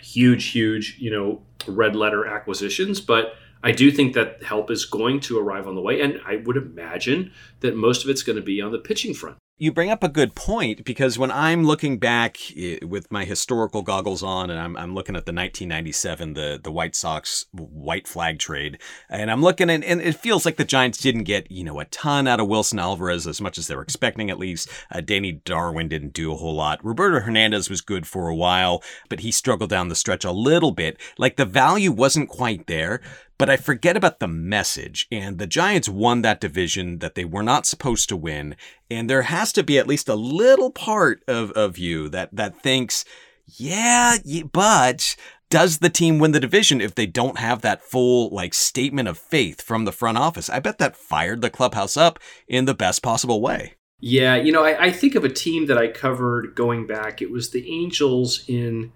huge, 0.00 0.50
huge, 0.50 0.96
you 0.98 1.10
know, 1.10 1.42
red 1.66 1.96
letter 1.96 2.26
acquisitions, 2.26 3.00
but 3.00 3.34
I 3.62 3.72
do 3.72 3.90
think 3.90 4.14
that 4.14 4.42
help 4.42 4.70
is 4.70 4.84
going 4.84 5.20
to 5.20 5.38
arrive 5.38 5.68
on 5.68 5.74
the 5.74 5.80
way. 5.80 6.00
And 6.00 6.20
I 6.26 6.36
would 6.36 6.56
imagine 6.56 7.32
that 7.60 7.76
most 7.76 8.04
of 8.04 8.10
it's 8.10 8.22
going 8.22 8.36
to 8.36 8.42
be 8.42 8.60
on 8.60 8.72
the 8.72 8.78
pitching 8.78 9.14
front. 9.14 9.36
You 9.58 9.70
bring 9.70 9.90
up 9.90 10.02
a 10.02 10.08
good 10.08 10.34
point 10.34 10.84
because 10.84 11.18
when 11.18 11.30
I'm 11.30 11.64
looking 11.64 11.98
back 11.98 12.38
eh, 12.56 12.78
with 12.82 13.12
my 13.12 13.24
historical 13.24 13.82
goggles 13.82 14.22
on 14.22 14.50
and 14.50 14.58
I'm, 14.58 14.76
I'm 14.76 14.94
looking 14.94 15.14
at 15.14 15.24
the 15.24 15.32
1997, 15.32 16.32
the, 16.32 16.60
the 16.62 16.72
White 16.72 16.96
Sox 16.96 17.46
white 17.52 18.08
flag 18.08 18.38
trade, 18.38 18.80
and 19.08 19.30
I'm 19.30 19.42
looking 19.42 19.70
at, 19.70 19.84
and 19.84 20.00
it 20.00 20.16
feels 20.16 20.44
like 20.44 20.56
the 20.56 20.64
Giants 20.64 20.98
didn't 20.98 21.24
get, 21.24 21.50
you 21.50 21.64
know, 21.64 21.78
a 21.78 21.84
ton 21.84 22.26
out 22.26 22.40
of 22.40 22.48
Wilson 22.48 22.78
Alvarez 22.78 23.26
as 23.26 23.40
much 23.40 23.58
as 23.58 23.68
they 23.68 23.76
were 23.76 23.82
expecting 23.82 24.30
at 24.30 24.38
least. 24.38 24.68
Uh, 24.90 25.00
Danny 25.00 25.32
Darwin 25.32 25.88
didn't 25.88 26.14
do 26.14 26.32
a 26.32 26.36
whole 26.36 26.54
lot. 26.54 26.84
Roberto 26.84 27.20
Hernandez 27.20 27.68
was 27.68 27.82
good 27.82 28.06
for 28.06 28.28
a 28.28 28.34
while, 28.34 28.82
but 29.08 29.20
he 29.20 29.30
struggled 29.30 29.70
down 29.70 29.88
the 29.88 29.94
stretch 29.94 30.24
a 30.24 30.32
little 30.32 30.72
bit. 30.72 30.98
Like 31.18 31.36
the 31.36 31.44
value 31.44 31.92
wasn't 31.92 32.30
quite 32.30 32.66
there, 32.66 33.00
but 33.42 33.50
I 33.50 33.56
forget 33.56 33.96
about 33.96 34.20
the 34.20 34.28
message. 34.28 35.08
And 35.10 35.38
the 35.38 35.48
Giants 35.48 35.88
won 35.88 36.22
that 36.22 36.40
division 36.40 37.00
that 37.00 37.16
they 37.16 37.24
were 37.24 37.42
not 37.42 37.66
supposed 37.66 38.08
to 38.10 38.16
win. 38.16 38.54
And 38.88 39.10
there 39.10 39.22
has 39.22 39.52
to 39.54 39.64
be 39.64 39.80
at 39.80 39.88
least 39.88 40.08
a 40.08 40.14
little 40.14 40.70
part 40.70 41.24
of, 41.26 41.50
of 41.50 41.76
you 41.76 42.08
that, 42.10 42.28
that 42.32 42.62
thinks, 42.62 43.04
yeah, 43.48 44.18
but 44.52 45.16
does 45.50 45.78
the 45.78 45.90
team 45.90 46.20
win 46.20 46.30
the 46.30 46.38
division 46.38 46.80
if 46.80 46.94
they 46.94 47.04
don't 47.04 47.40
have 47.40 47.62
that 47.62 47.82
full 47.82 48.30
like 48.30 48.54
statement 48.54 49.08
of 49.08 49.18
faith 49.18 49.60
from 49.60 49.86
the 49.86 49.90
front 49.90 50.18
office? 50.18 50.48
I 50.48 50.60
bet 50.60 50.78
that 50.78 50.96
fired 50.96 51.40
the 51.40 51.50
clubhouse 51.50 51.96
up 51.96 52.20
in 52.46 52.66
the 52.66 52.74
best 52.74 53.02
possible 53.02 53.40
way. 53.40 53.74
Yeah, 53.98 54.36
you 54.36 54.52
know, 54.52 54.62
I, 54.62 54.84
I 54.84 54.92
think 54.92 55.16
of 55.16 55.24
a 55.24 55.28
team 55.28 55.66
that 55.66 55.78
I 55.78 55.88
covered 55.88 56.54
going 56.54 56.86
back. 56.86 57.20
It 57.20 57.32
was 57.32 57.50
the 57.50 57.68
Angels 57.68 58.44
in 58.46 58.92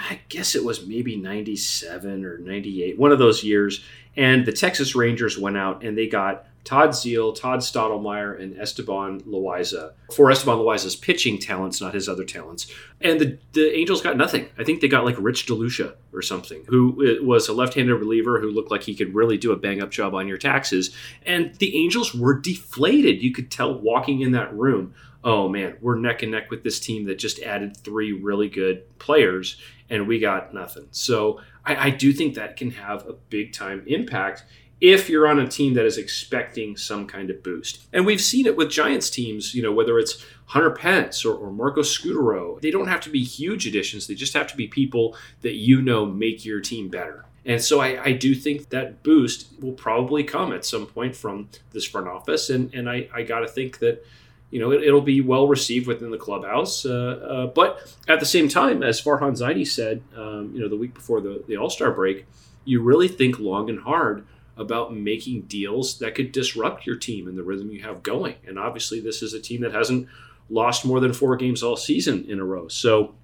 I 0.00 0.20
guess 0.28 0.54
it 0.54 0.64
was 0.64 0.86
maybe 0.86 1.16
97 1.16 2.24
or 2.24 2.38
98, 2.38 2.98
one 2.98 3.12
of 3.12 3.18
those 3.18 3.44
years. 3.44 3.84
And 4.16 4.44
the 4.44 4.52
Texas 4.52 4.94
Rangers 4.94 5.38
went 5.38 5.56
out 5.56 5.84
and 5.84 5.96
they 5.96 6.06
got 6.06 6.46
Todd 6.64 6.90
Zeile, 6.90 7.34
Todd 7.34 7.60
Stottlemyre, 7.60 8.40
and 8.40 8.58
Esteban 8.58 9.20
Loaiza 9.22 9.92
for 10.12 10.30
Esteban 10.30 10.58
Loaiza's 10.58 10.94
pitching 10.94 11.38
talents, 11.38 11.80
not 11.80 11.94
his 11.94 12.08
other 12.08 12.24
talents. 12.24 12.70
And 13.00 13.20
the, 13.20 13.38
the 13.52 13.74
Angels 13.76 14.02
got 14.02 14.16
nothing. 14.16 14.48
I 14.58 14.64
think 14.64 14.80
they 14.80 14.88
got 14.88 15.04
like 15.04 15.16
Rich 15.18 15.46
DeLucia 15.46 15.94
or 16.12 16.22
something, 16.22 16.64
who 16.66 17.18
uh, 17.20 17.24
was 17.24 17.48
a 17.48 17.54
left 17.54 17.74
handed 17.74 17.94
reliever 17.94 18.40
who 18.40 18.50
looked 18.50 18.70
like 18.70 18.82
he 18.82 18.94
could 18.94 19.14
really 19.14 19.38
do 19.38 19.52
a 19.52 19.56
bang 19.56 19.80
up 19.80 19.90
job 19.90 20.14
on 20.14 20.28
your 20.28 20.38
taxes. 20.38 20.94
And 21.24 21.54
the 21.56 21.74
Angels 21.76 22.14
were 22.14 22.34
deflated. 22.34 23.22
You 23.22 23.32
could 23.32 23.50
tell 23.50 23.78
walking 23.78 24.20
in 24.20 24.32
that 24.32 24.54
room 24.54 24.94
oh 25.22 25.48
man, 25.48 25.76
we're 25.82 25.98
neck 25.98 26.22
and 26.22 26.32
neck 26.32 26.50
with 26.50 26.62
this 26.62 26.80
team 26.80 27.04
that 27.04 27.18
just 27.18 27.40
added 27.40 27.76
three 27.76 28.12
really 28.12 28.48
good 28.48 28.82
players 28.98 29.60
and 29.90 30.06
we 30.06 30.18
got 30.18 30.54
nothing. 30.54 30.86
So 30.92 31.40
I, 31.64 31.88
I 31.88 31.90
do 31.90 32.12
think 32.12 32.34
that 32.36 32.56
can 32.56 32.70
have 32.72 33.06
a 33.06 33.12
big 33.12 33.52
time 33.52 33.82
impact 33.86 34.44
if 34.80 35.10
you're 35.10 35.28
on 35.28 35.38
a 35.38 35.46
team 35.46 35.74
that 35.74 35.84
is 35.84 35.98
expecting 35.98 36.76
some 36.76 37.06
kind 37.06 37.28
of 37.28 37.42
boost. 37.42 37.86
And 37.92 38.06
we've 38.06 38.20
seen 38.20 38.46
it 38.46 38.56
with 38.56 38.70
Giants 38.70 39.10
teams, 39.10 39.54
you 39.54 39.62
know, 39.62 39.72
whether 39.72 39.98
it's 39.98 40.24
Hunter 40.46 40.70
Pence 40.70 41.24
or, 41.24 41.34
or 41.34 41.52
Marco 41.52 41.82
Scutaro, 41.82 42.60
they 42.62 42.70
don't 42.70 42.88
have 42.88 43.02
to 43.02 43.10
be 43.10 43.22
huge 43.22 43.66
additions. 43.66 44.06
They 44.06 44.14
just 44.14 44.32
have 44.32 44.46
to 44.46 44.56
be 44.56 44.66
people 44.66 45.16
that 45.42 45.56
you 45.56 45.82
know 45.82 46.06
make 46.06 46.44
your 46.46 46.60
team 46.60 46.88
better. 46.88 47.26
And 47.44 47.62
so 47.62 47.80
I, 47.80 48.02
I 48.04 48.12
do 48.12 48.34
think 48.34 48.70
that 48.70 49.02
boost 49.02 49.48
will 49.60 49.72
probably 49.72 50.24
come 50.24 50.52
at 50.52 50.64
some 50.64 50.86
point 50.86 51.16
from 51.16 51.48
this 51.72 51.84
front 51.84 52.08
office. 52.08 52.50
And, 52.50 52.72
and 52.74 52.88
I, 52.88 53.08
I 53.14 53.22
got 53.22 53.40
to 53.40 53.48
think 53.48 53.78
that 53.78 54.04
you 54.50 54.58
know, 54.58 54.72
it, 54.72 54.92
will 54.92 55.00
be 55.00 55.20
well 55.20 55.46
received 55.46 55.86
within 55.86 56.10
the 56.10 56.18
clubhouse. 56.18 56.84
Uh, 56.84 56.90
uh, 56.92 57.46
but 57.46 57.94
at 58.08 58.20
the 58.20 58.26
same 58.26 58.48
time, 58.48 58.82
as 58.82 59.00
Farhan 59.00 59.38
Zaidi 59.38 59.66
said, 59.66 60.02
um, 60.16 60.50
you 60.52 60.60
know, 60.60 60.68
the 60.68 60.76
week 60.76 60.94
before 60.94 61.20
the, 61.20 61.42
the 61.46 61.56
All 61.56 61.70
Star 61.70 61.92
break, 61.92 62.26
you 62.64 62.82
really 62.82 63.08
think 63.08 63.38
long 63.38 63.70
and 63.70 63.80
hard 63.80 64.26
about 64.56 64.94
making 64.94 65.42
deals 65.42 65.98
that 65.98 66.14
could 66.14 66.32
disrupt 66.32 66.86
your 66.86 66.96
team 66.96 67.28
and 67.28 67.38
the 67.38 67.42
rhythm 67.42 67.70
you 67.70 67.82
have 67.82 68.02
going. 68.02 68.34
And 68.46 68.58
obviously, 68.58 69.00
this 69.00 69.22
is 69.22 69.32
a 69.32 69.40
team 69.40 69.62
that 69.62 69.72
hasn't 69.72 70.08
lost 70.48 70.84
more 70.84 71.00
than 71.00 71.12
four 71.12 71.36
games 71.36 71.62
all 71.62 71.76
season 71.76 72.26
in 72.28 72.40
a 72.40 72.44
row. 72.44 72.68
So, 72.68 73.14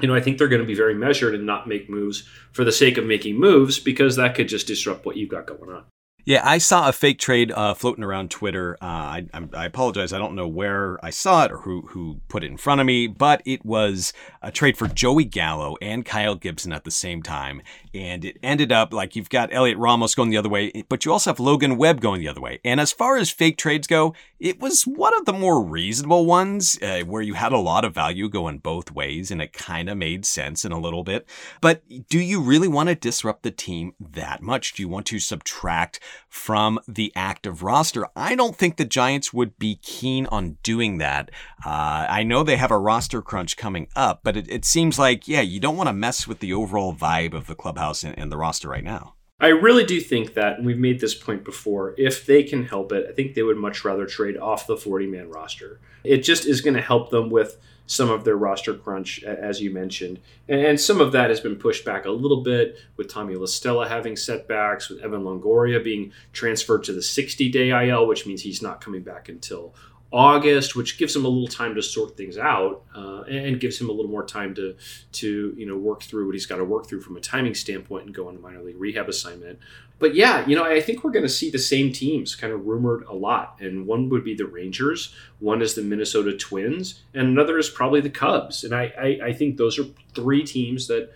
you 0.00 0.06
know, 0.06 0.14
I 0.14 0.20
think 0.20 0.38
they're 0.38 0.48
going 0.48 0.62
to 0.62 0.66
be 0.66 0.74
very 0.74 0.94
measured 0.94 1.34
and 1.34 1.44
not 1.44 1.66
make 1.66 1.90
moves 1.90 2.26
for 2.52 2.64
the 2.64 2.72
sake 2.72 2.96
of 2.96 3.04
making 3.04 3.38
moves 3.38 3.80
because 3.80 4.16
that 4.16 4.36
could 4.36 4.48
just 4.48 4.68
disrupt 4.68 5.04
what 5.04 5.16
you've 5.16 5.28
got 5.28 5.46
going 5.46 5.70
on. 5.70 5.84
Yeah, 6.28 6.42
I 6.44 6.58
saw 6.58 6.90
a 6.90 6.92
fake 6.92 7.18
trade 7.18 7.50
uh, 7.52 7.72
floating 7.72 8.04
around 8.04 8.30
Twitter. 8.30 8.76
Uh, 8.82 8.84
I, 8.84 9.26
I, 9.54 9.64
apologize, 9.64 10.12
I 10.12 10.18
don't 10.18 10.34
know 10.34 10.46
where 10.46 11.02
I 11.02 11.08
saw 11.08 11.46
it 11.46 11.50
or 11.50 11.56
who 11.60 11.86
who 11.88 12.20
put 12.28 12.44
it 12.44 12.48
in 12.48 12.58
front 12.58 12.82
of 12.82 12.86
me, 12.86 13.06
but 13.06 13.40
it 13.46 13.64
was 13.64 14.12
a 14.42 14.52
trade 14.52 14.76
for 14.76 14.88
Joey 14.88 15.24
Gallo 15.24 15.78
and 15.80 16.04
Kyle 16.04 16.34
Gibson 16.34 16.70
at 16.74 16.84
the 16.84 16.90
same 16.90 17.22
time, 17.22 17.62
and 17.94 18.24
it 18.24 18.38
ended 18.42 18.72
up 18.72 18.92
like 18.92 19.16
you've 19.16 19.30
got 19.30 19.50
Heliot 19.50 19.76
Ramos 19.78 20.14
going 20.14 20.30
the 20.30 20.36
other 20.36 20.48
way, 20.48 20.84
but 20.88 21.04
you 21.04 21.12
also 21.12 21.30
have 21.30 21.40
Logan 21.40 21.76
Webb 21.76 22.00
going 22.00 22.20
the 22.20 22.28
other 22.28 22.40
way. 22.40 22.60
And 22.64 22.80
as 22.80 22.92
far 22.92 23.16
as 23.16 23.30
fake 23.30 23.56
trades 23.56 23.86
go, 23.86 24.14
it 24.38 24.60
was 24.60 24.82
one 24.82 25.16
of 25.18 25.24
the 25.24 25.32
more 25.32 25.62
reasonable 25.62 26.26
ones 26.26 26.78
uh, 26.82 27.00
where 27.00 27.22
you 27.22 27.34
had 27.34 27.52
a 27.52 27.58
lot 27.58 27.84
of 27.84 27.94
value 27.94 28.28
going 28.28 28.58
both 28.58 28.90
ways, 28.90 29.30
and 29.30 29.42
it 29.42 29.52
kind 29.52 29.88
of 29.88 29.96
made 29.96 30.24
sense 30.24 30.64
in 30.64 30.72
a 30.72 30.80
little 30.80 31.04
bit. 31.04 31.26
But 31.60 31.82
do 32.08 32.18
you 32.18 32.40
really 32.40 32.68
want 32.68 32.88
to 32.88 32.94
disrupt 32.94 33.42
the 33.42 33.50
team 33.50 33.94
that 34.00 34.42
much? 34.42 34.74
Do 34.74 34.82
you 34.82 34.88
want 34.88 35.06
to 35.06 35.18
subtract? 35.18 36.00
from 36.28 36.78
the 36.86 37.12
active 37.16 37.62
roster. 37.62 38.06
I 38.14 38.34
don't 38.34 38.56
think 38.56 38.76
the 38.76 38.84
Giants 38.84 39.32
would 39.32 39.58
be 39.58 39.76
keen 39.76 40.26
on 40.26 40.58
doing 40.62 40.98
that. 40.98 41.30
Uh, 41.64 42.06
I 42.08 42.22
know 42.22 42.42
they 42.42 42.56
have 42.56 42.70
a 42.70 42.78
roster 42.78 43.22
crunch 43.22 43.56
coming 43.56 43.88
up, 43.96 44.20
but 44.22 44.36
it, 44.36 44.48
it 44.48 44.64
seems 44.64 44.98
like, 44.98 45.26
yeah, 45.26 45.40
you 45.40 45.58
don't 45.58 45.76
want 45.76 45.88
to 45.88 45.92
mess 45.92 46.26
with 46.26 46.40
the 46.40 46.52
overall 46.52 46.94
vibe 46.94 47.34
of 47.34 47.46
the 47.46 47.54
clubhouse 47.78 48.04
and, 48.04 48.18
and 48.18 48.32
the 48.32 48.36
roster 48.36 48.68
right 48.68 48.84
now. 48.84 49.14
I 49.40 49.48
really 49.48 49.84
do 49.84 50.00
think 50.00 50.34
that, 50.34 50.58
and 50.58 50.66
we've 50.66 50.78
made 50.78 50.98
this 50.98 51.14
point 51.14 51.44
before, 51.44 51.94
if 51.96 52.26
they 52.26 52.42
can 52.42 52.64
help 52.64 52.90
it, 52.90 53.06
I 53.08 53.12
think 53.12 53.34
they 53.34 53.44
would 53.44 53.56
much 53.56 53.84
rather 53.84 54.04
trade 54.04 54.36
off 54.36 54.66
the 54.66 54.76
40 54.76 55.06
man 55.06 55.30
roster. 55.30 55.78
It 56.02 56.18
just 56.18 56.44
is 56.44 56.60
going 56.60 56.74
to 56.74 56.82
help 56.82 57.10
them 57.10 57.30
with 57.30 57.56
some 57.86 58.10
of 58.10 58.24
their 58.24 58.36
roster 58.36 58.74
crunch, 58.74 59.22
as 59.22 59.62
you 59.62 59.70
mentioned. 59.70 60.18
And 60.48 60.78
some 60.78 61.00
of 61.00 61.12
that 61.12 61.30
has 61.30 61.40
been 61.40 61.54
pushed 61.54 61.84
back 61.84 62.04
a 62.04 62.10
little 62.10 62.42
bit 62.42 62.78
with 62.96 63.08
Tommy 63.08 63.36
La 63.36 63.46
Stella 63.46 63.88
having 63.88 64.16
setbacks, 64.16 64.90
with 64.90 65.00
Evan 65.02 65.22
Longoria 65.22 65.82
being 65.82 66.12
transferred 66.32 66.82
to 66.84 66.92
the 66.92 67.00
60 67.00 67.48
day 67.48 67.70
IL, 67.88 68.08
which 68.08 68.26
means 68.26 68.42
he's 68.42 68.60
not 68.60 68.80
coming 68.80 69.02
back 69.02 69.28
until 69.28 69.72
August, 70.10 70.74
which 70.74 70.96
gives 70.96 71.14
him 71.14 71.24
a 71.26 71.28
little 71.28 71.48
time 71.48 71.74
to 71.74 71.82
sort 71.82 72.16
things 72.16 72.38
out 72.38 72.82
uh, 72.94 73.22
and 73.22 73.60
gives 73.60 73.78
him 73.78 73.90
a 73.90 73.92
little 73.92 74.10
more 74.10 74.24
time 74.24 74.54
to 74.54 74.74
to 75.12 75.54
you 75.56 75.66
know 75.66 75.76
work 75.76 76.02
through 76.02 76.26
what 76.26 76.34
he's 76.34 76.46
got 76.46 76.56
to 76.56 76.64
work 76.64 76.86
through 76.86 77.02
from 77.02 77.16
a 77.16 77.20
timing 77.20 77.54
standpoint 77.54 78.06
and 78.06 78.14
go 78.14 78.28
on 78.28 78.36
a 78.36 78.38
minor 78.38 78.62
league 78.62 78.78
rehab 78.78 79.08
assignment. 79.08 79.58
But 79.98 80.14
yeah, 80.14 80.46
you 80.46 80.56
know, 80.56 80.64
I 80.64 80.80
think 80.80 81.02
we're 81.02 81.10
going 81.10 81.24
to 81.24 81.28
see 81.28 81.50
the 81.50 81.58
same 81.58 81.92
teams 81.92 82.36
kind 82.36 82.52
of 82.52 82.66
rumored 82.66 83.02
a 83.08 83.14
lot, 83.14 83.56
and 83.60 83.86
one 83.86 84.08
would 84.08 84.24
be 84.24 84.34
the 84.34 84.46
Rangers, 84.46 85.12
one 85.40 85.60
is 85.60 85.74
the 85.74 85.82
Minnesota 85.82 86.36
Twins, 86.36 87.02
and 87.12 87.28
another 87.28 87.58
is 87.58 87.68
probably 87.68 88.00
the 88.00 88.10
Cubs. 88.10 88.64
And 88.64 88.74
I 88.74 88.92
I, 88.98 89.26
I 89.26 89.32
think 89.34 89.56
those 89.56 89.78
are 89.78 89.84
three 90.14 90.42
teams 90.42 90.86
that 90.86 91.12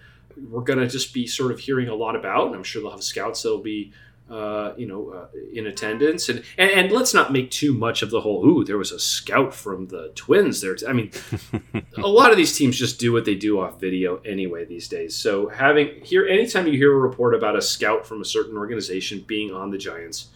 we're 0.50 0.62
going 0.62 0.78
to 0.78 0.86
just 0.86 1.14
be 1.14 1.26
sort 1.26 1.52
of 1.52 1.60
hearing 1.60 1.88
a 1.88 1.94
lot 1.94 2.14
about, 2.14 2.48
and 2.48 2.56
I'm 2.56 2.62
sure 2.62 2.82
they'll 2.82 2.90
have 2.90 3.02
scouts 3.02 3.42
that'll 3.42 3.58
be 3.58 3.92
uh, 4.30 4.72
you 4.76 4.86
know, 4.86 5.10
uh, 5.10 5.26
in 5.52 5.66
attendance, 5.66 6.28
and, 6.28 6.42
and, 6.56 6.70
and 6.70 6.92
let's 6.92 7.12
not 7.12 7.32
make 7.32 7.50
too 7.50 7.74
much 7.74 8.02
of 8.02 8.10
the 8.10 8.20
whole. 8.20 8.46
Ooh, 8.46 8.64
there 8.64 8.78
was 8.78 8.92
a 8.92 8.98
scout 8.98 9.54
from 9.54 9.88
the 9.88 10.10
Twins 10.14 10.60
there. 10.60 10.76
I 10.88 10.92
mean, 10.92 11.10
a 11.96 12.08
lot 12.08 12.30
of 12.30 12.36
these 12.36 12.56
teams 12.56 12.78
just 12.78 12.98
do 12.98 13.12
what 13.12 13.24
they 13.24 13.34
do 13.34 13.60
off 13.60 13.80
video 13.80 14.16
anyway 14.18 14.64
these 14.64 14.88
days. 14.88 15.14
So 15.14 15.48
having 15.48 16.00
here, 16.02 16.26
anytime 16.26 16.66
you 16.66 16.74
hear 16.74 16.92
a 16.92 16.98
report 16.98 17.34
about 17.34 17.56
a 17.56 17.62
scout 17.62 18.06
from 18.06 18.22
a 18.22 18.24
certain 18.24 18.56
organization 18.56 19.24
being 19.26 19.52
on 19.52 19.70
the 19.70 19.78
Giants, 19.78 20.28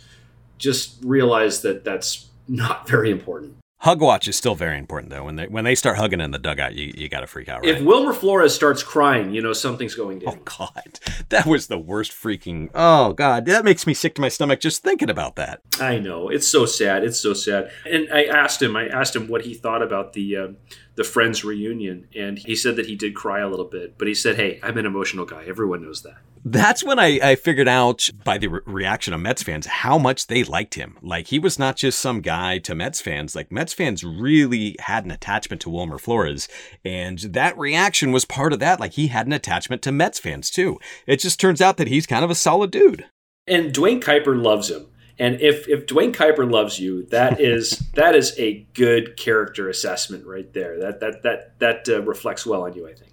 just 0.58 1.02
realize 1.02 1.62
that 1.62 1.84
that's 1.84 2.28
not 2.48 2.88
very 2.88 3.10
important. 3.10 3.56
Hug 3.80 4.00
watch 4.00 4.26
is 4.26 4.36
still 4.36 4.54
very 4.54 4.78
important 4.78 5.10
though. 5.10 5.24
When 5.24 5.36
they 5.36 5.46
when 5.46 5.64
they 5.64 5.74
start 5.74 5.98
hugging 5.98 6.20
in 6.20 6.30
the 6.30 6.38
dugout, 6.38 6.74
you, 6.74 6.92
you 6.96 7.08
got 7.08 7.20
to 7.20 7.26
freak 7.26 7.48
out. 7.48 7.60
Right? 7.60 7.76
If 7.76 7.82
Wilmer 7.82 8.14
Flores 8.14 8.54
starts 8.54 8.82
crying, 8.82 9.32
you 9.34 9.42
know 9.42 9.52
something's 9.52 9.94
going 9.94 10.20
down. 10.20 10.34
Oh 10.34 10.40
God, 10.44 10.98
that 11.28 11.44
was 11.46 11.66
the 11.66 11.78
worst 11.78 12.12
freaking. 12.12 12.70
Oh 12.74 13.12
God, 13.12 13.44
that 13.46 13.64
makes 13.64 13.86
me 13.86 13.92
sick 13.92 14.14
to 14.14 14.22
my 14.22 14.28
stomach 14.28 14.60
just 14.60 14.82
thinking 14.82 15.10
about 15.10 15.36
that. 15.36 15.60
I 15.78 15.98
know 15.98 16.30
it's 16.30 16.48
so 16.48 16.64
sad. 16.64 17.04
It's 17.04 17.20
so 17.20 17.34
sad. 17.34 17.70
And 17.88 18.08
I 18.12 18.24
asked 18.24 18.62
him. 18.62 18.76
I 18.76 18.88
asked 18.88 19.14
him 19.14 19.28
what 19.28 19.42
he 19.42 19.54
thought 19.54 19.82
about 19.82 20.14
the. 20.14 20.36
Uh, 20.36 20.48
the 20.96 21.04
Friends 21.04 21.44
reunion, 21.44 22.08
and 22.16 22.38
he 22.38 22.56
said 22.56 22.76
that 22.76 22.86
he 22.86 22.96
did 22.96 23.14
cry 23.14 23.40
a 23.40 23.48
little 23.48 23.66
bit, 23.66 23.96
but 23.98 24.08
he 24.08 24.14
said, 24.14 24.36
"Hey, 24.36 24.58
I'm 24.62 24.78
an 24.78 24.86
emotional 24.86 25.24
guy. 25.24 25.44
Everyone 25.46 25.82
knows 25.82 26.02
that." 26.02 26.16
That's 26.48 26.84
when 26.84 26.98
I, 26.98 27.18
I 27.20 27.34
figured 27.34 27.66
out 27.66 28.08
by 28.22 28.38
the 28.38 28.46
re- 28.46 28.60
reaction 28.66 29.12
of 29.12 29.20
Mets 29.20 29.42
fans 29.42 29.66
how 29.66 29.98
much 29.98 30.28
they 30.28 30.44
liked 30.44 30.74
him. 30.74 30.96
Like 31.02 31.26
he 31.26 31.40
was 31.40 31.58
not 31.58 31.76
just 31.76 31.98
some 31.98 32.20
guy 32.20 32.58
to 32.58 32.74
Mets 32.74 33.00
fans. 33.00 33.34
Like 33.34 33.50
Mets 33.50 33.72
fans 33.72 34.04
really 34.04 34.76
had 34.78 35.04
an 35.04 35.10
attachment 35.10 35.60
to 35.62 35.70
Wilmer 35.70 35.98
Flores, 35.98 36.48
and 36.84 37.18
that 37.18 37.58
reaction 37.58 38.12
was 38.12 38.24
part 38.24 38.52
of 38.52 38.60
that. 38.60 38.80
Like 38.80 38.92
he 38.92 39.08
had 39.08 39.26
an 39.26 39.32
attachment 39.32 39.82
to 39.82 39.92
Mets 39.92 40.18
fans 40.18 40.50
too. 40.50 40.78
It 41.06 41.16
just 41.18 41.40
turns 41.40 41.60
out 41.60 41.76
that 41.78 41.88
he's 41.88 42.06
kind 42.06 42.24
of 42.24 42.30
a 42.30 42.34
solid 42.34 42.70
dude. 42.70 43.06
And 43.48 43.72
Duane 43.72 44.00
Kuiper 44.00 44.40
loves 44.40 44.70
him. 44.70 44.86
And 45.18 45.40
if 45.40 45.68
if 45.68 45.86
Duane 45.86 46.12
Kuiper 46.12 46.50
loves 46.50 46.78
you, 46.78 47.04
that 47.06 47.40
is 47.40 47.70
that 47.94 48.14
is 48.14 48.38
a 48.38 48.66
good 48.74 49.16
character 49.16 49.68
assessment 49.68 50.26
right 50.26 50.52
there. 50.52 50.78
That 50.78 51.00
that 51.00 51.22
that 51.22 51.58
that 51.58 51.88
uh, 51.88 52.02
reflects 52.02 52.44
well 52.46 52.62
on 52.62 52.74
you, 52.74 52.86
I 52.88 52.94
think. 52.94 53.12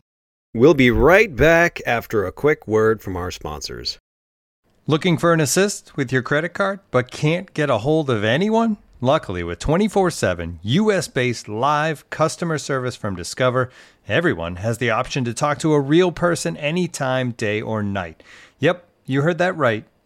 We'll 0.53 0.75
be 0.75 0.91
right 0.91 1.35
back 1.35 1.81
after 1.87 2.25
a 2.25 2.31
quick 2.31 2.67
word 2.67 3.01
from 3.01 3.17
our 3.17 3.31
sponsors. 3.31 3.97
Looking 4.85 5.17
for 5.17 5.33
an 5.33 5.39
assist 5.39 5.95
with 5.95 6.11
your 6.11 6.21
credit 6.21 6.49
card 6.49 6.81
but 6.91 7.09
can't 7.09 7.53
get 7.53 7.69
a 7.69 7.79
hold 7.79 8.09
of 8.09 8.23
anyone? 8.23 8.77
Luckily, 9.01 9.43
with 9.43 9.59
24 9.59 10.11
7 10.11 10.59
US 10.61 11.07
based 11.07 11.49
live 11.49 12.09
customer 12.09 12.57
service 12.57 12.95
from 12.95 13.15
Discover, 13.15 13.69
everyone 14.07 14.57
has 14.57 14.77
the 14.77 14.91
option 14.91 15.25
to 15.25 15.33
talk 15.33 15.59
to 15.59 15.73
a 15.73 15.79
real 15.79 16.11
person 16.11 16.55
anytime, 16.57 17.31
day 17.31 17.61
or 17.61 17.81
night. 17.81 18.23
Yep, 18.59 18.87
you 19.05 19.21
heard 19.21 19.39
that 19.39 19.57
right. 19.57 19.85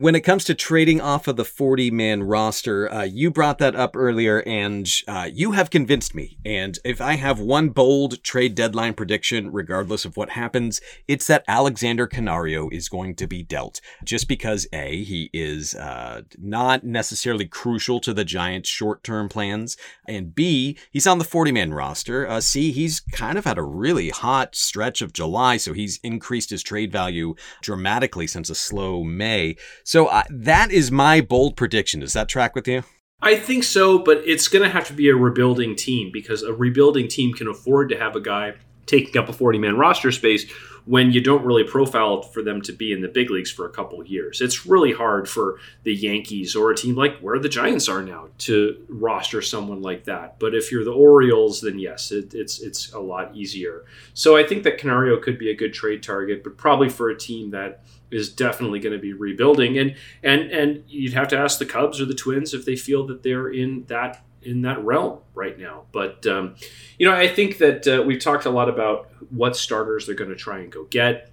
When 0.00 0.14
it 0.14 0.22
comes 0.22 0.44
to 0.44 0.54
trading 0.54 1.02
off 1.02 1.28
of 1.28 1.36
the 1.36 1.44
40 1.44 1.90
man 1.90 2.22
roster, 2.22 2.90
uh, 2.90 3.02
you 3.02 3.30
brought 3.30 3.58
that 3.58 3.76
up 3.76 3.94
earlier 3.94 4.42
and 4.46 4.90
uh, 5.06 5.28
you 5.30 5.52
have 5.52 5.68
convinced 5.68 6.14
me. 6.14 6.38
And 6.42 6.78
if 6.86 7.02
I 7.02 7.16
have 7.16 7.38
one 7.38 7.68
bold 7.68 8.24
trade 8.24 8.54
deadline 8.54 8.94
prediction, 8.94 9.52
regardless 9.52 10.06
of 10.06 10.16
what 10.16 10.30
happens, 10.30 10.80
it's 11.06 11.26
that 11.26 11.44
Alexander 11.46 12.06
Canario 12.06 12.70
is 12.70 12.88
going 12.88 13.14
to 13.16 13.26
be 13.26 13.42
dealt. 13.42 13.82
Just 14.02 14.26
because 14.26 14.66
A, 14.72 15.04
he 15.04 15.28
is 15.34 15.74
uh, 15.74 16.22
not 16.38 16.82
necessarily 16.82 17.44
crucial 17.44 18.00
to 18.00 18.14
the 18.14 18.24
Giants' 18.24 18.70
short 18.70 19.04
term 19.04 19.28
plans, 19.28 19.76
and 20.08 20.34
B, 20.34 20.78
he's 20.90 21.06
on 21.06 21.18
the 21.18 21.24
40 21.24 21.52
man 21.52 21.74
roster. 21.74 22.26
Uh, 22.26 22.40
C, 22.40 22.72
he's 22.72 23.00
kind 23.00 23.36
of 23.36 23.44
had 23.44 23.58
a 23.58 23.62
really 23.62 24.08
hot 24.08 24.56
stretch 24.56 25.02
of 25.02 25.12
July, 25.12 25.58
so 25.58 25.74
he's 25.74 26.00
increased 26.02 26.48
his 26.48 26.62
trade 26.62 26.90
value 26.90 27.34
dramatically 27.60 28.26
since 28.26 28.48
a 28.48 28.54
slow 28.54 29.04
May. 29.04 29.56
So 29.90 30.06
uh, 30.06 30.22
that 30.30 30.70
is 30.70 30.92
my 30.92 31.20
bold 31.20 31.56
prediction. 31.56 31.98
Does 31.98 32.12
that 32.12 32.28
track 32.28 32.54
with 32.54 32.68
you? 32.68 32.84
I 33.20 33.34
think 33.34 33.64
so, 33.64 33.98
but 33.98 34.18
it's 34.18 34.46
going 34.46 34.62
to 34.62 34.70
have 34.70 34.86
to 34.86 34.92
be 34.92 35.08
a 35.08 35.16
rebuilding 35.16 35.74
team 35.74 36.12
because 36.12 36.44
a 36.44 36.52
rebuilding 36.52 37.08
team 37.08 37.34
can 37.34 37.48
afford 37.48 37.88
to 37.88 37.98
have 37.98 38.14
a 38.14 38.20
guy 38.20 38.54
taking 38.86 39.20
up 39.20 39.28
a 39.28 39.32
40 39.32 39.58
man 39.58 39.76
roster 39.76 40.12
space 40.12 40.48
when 40.84 41.10
you 41.10 41.20
don't 41.20 41.44
really 41.44 41.64
profile 41.64 42.22
for 42.22 42.40
them 42.40 42.62
to 42.62 42.72
be 42.72 42.92
in 42.92 43.00
the 43.00 43.08
big 43.08 43.30
leagues 43.30 43.50
for 43.50 43.66
a 43.66 43.70
couple 43.70 44.04
years. 44.04 44.40
It's 44.40 44.64
really 44.64 44.92
hard 44.92 45.28
for 45.28 45.58
the 45.82 45.92
Yankees 45.92 46.54
or 46.54 46.70
a 46.70 46.76
team 46.76 46.94
like 46.94 47.18
where 47.18 47.40
the 47.40 47.48
Giants 47.48 47.88
are 47.88 48.02
now 48.02 48.28
to 48.38 48.80
roster 48.88 49.42
someone 49.42 49.82
like 49.82 50.04
that. 50.04 50.38
But 50.38 50.54
if 50.54 50.70
you're 50.70 50.84
the 50.84 50.92
Orioles, 50.92 51.62
then 51.62 51.80
yes, 51.80 52.12
it, 52.12 52.32
it's 52.32 52.60
it's 52.60 52.92
a 52.92 53.00
lot 53.00 53.34
easier. 53.34 53.84
So 54.14 54.36
I 54.36 54.44
think 54.44 54.62
that 54.62 54.78
Canario 54.78 55.20
could 55.20 55.36
be 55.36 55.50
a 55.50 55.56
good 55.56 55.74
trade 55.74 56.04
target, 56.04 56.44
but 56.44 56.56
probably 56.56 56.88
for 56.88 57.10
a 57.10 57.18
team 57.18 57.50
that 57.50 57.82
is 58.10 58.28
definitely 58.28 58.80
going 58.80 58.92
to 58.92 58.98
be 58.98 59.12
rebuilding 59.12 59.78
and 59.78 59.94
and 60.22 60.50
and 60.50 60.84
you'd 60.88 61.12
have 61.12 61.28
to 61.28 61.38
ask 61.38 61.58
the 61.58 61.66
Cubs 61.66 62.00
or 62.00 62.04
the 62.04 62.14
Twins 62.14 62.54
if 62.54 62.64
they 62.64 62.76
feel 62.76 63.06
that 63.06 63.22
they're 63.22 63.48
in 63.48 63.84
that 63.86 64.24
in 64.42 64.62
that 64.62 64.82
realm 64.84 65.18
right 65.34 65.58
now. 65.58 65.84
But 65.92 66.26
um, 66.26 66.56
you 66.98 67.06
know, 67.08 67.14
I 67.14 67.28
think 67.28 67.58
that 67.58 67.86
uh, 67.86 68.02
we've 68.02 68.20
talked 68.20 68.46
a 68.46 68.50
lot 68.50 68.68
about 68.68 69.10
what 69.30 69.56
starters 69.56 70.06
they're 70.06 70.14
going 70.14 70.30
to 70.30 70.36
try 70.36 70.60
and 70.60 70.72
go 70.72 70.84
get. 70.84 71.30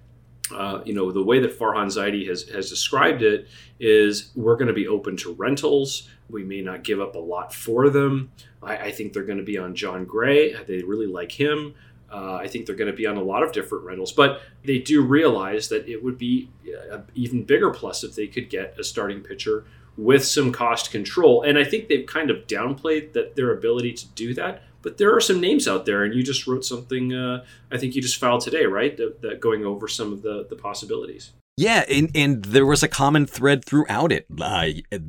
Uh, 0.54 0.80
you 0.84 0.94
know, 0.94 1.12
the 1.12 1.22
way 1.22 1.40
that 1.40 1.58
Farhan 1.58 1.86
Zaidi 1.86 2.26
has 2.28 2.42
has 2.48 2.70
described 2.70 3.22
it 3.22 3.48
is 3.78 4.30
we're 4.34 4.56
going 4.56 4.68
to 4.68 4.74
be 4.74 4.88
open 4.88 5.16
to 5.18 5.34
rentals. 5.34 6.08
We 6.30 6.44
may 6.44 6.62
not 6.62 6.84
give 6.84 7.00
up 7.00 7.14
a 7.14 7.18
lot 7.18 7.54
for 7.54 7.90
them. 7.90 8.32
I, 8.62 8.76
I 8.76 8.90
think 8.92 9.12
they're 9.12 9.24
going 9.24 9.38
to 9.38 9.44
be 9.44 9.58
on 9.58 9.74
Jon 9.74 10.04
Gray. 10.04 10.54
They 10.64 10.82
really 10.82 11.06
like 11.06 11.32
him. 11.32 11.74
Uh, 12.10 12.36
I 12.36 12.48
think 12.48 12.66
they're 12.66 12.76
going 12.76 12.90
to 12.90 12.96
be 12.96 13.06
on 13.06 13.16
a 13.16 13.22
lot 13.22 13.42
of 13.42 13.52
different 13.52 13.84
rentals, 13.84 14.12
but 14.12 14.40
they 14.64 14.78
do 14.78 15.02
realize 15.02 15.68
that 15.68 15.88
it 15.88 16.02
would 16.02 16.16
be 16.16 16.50
an 16.90 17.04
even 17.14 17.44
bigger 17.44 17.70
plus 17.70 18.02
if 18.02 18.14
they 18.14 18.26
could 18.26 18.48
get 18.48 18.78
a 18.78 18.84
starting 18.84 19.20
pitcher 19.20 19.64
with 19.96 20.24
some 20.24 20.52
cost 20.52 20.90
control. 20.90 21.42
And 21.42 21.58
I 21.58 21.64
think 21.64 21.88
they've 21.88 22.06
kind 22.06 22.30
of 22.30 22.46
downplayed 22.46 23.12
that 23.12 23.36
their 23.36 23.52
ability 23.52 23.92
to 23.94 24.06
do 24.08 24.32
that. 24.34 24.62
But 24.80 24.96
there 24.96 25.14
are 25.14 25.20
some 25.20 25.40
names 25.40 25.66
out 25.66 25.86
there, 25.86 26.04
and 26.04 26.14
you 26.14 26.22
just 26.22 26.46
wrote 26.46 26.64
something. 26.64 27.12
Uh, 27.12 27.44
I 27.70 27.78
think 27.78 27.96
you 27.96 28.00
just 28.00 28.16
filed 28.16 28.42
today, 28.42 28.64
right? 28.64 28.96
That, 28.96 29.20
that 29.22 29.40
going 29.40 29.66
over 29.66 29.88
some 29.88 30.12
of 30.12 30.22
the 30.22 30.46
the 30.48 30.56
possibilities. 30.56 31.32
Yeah, 31.56 31.84
and, 31.90 32.08
and 32.14 32.44
there 32.44 32.64
was 32.64 32.84
a 32.84 32.88
common 32.88 33.26
thread 33.26 33.64
throughout 33.64 34.12
it. 34.12 34.26
Uh, 34.40 34.66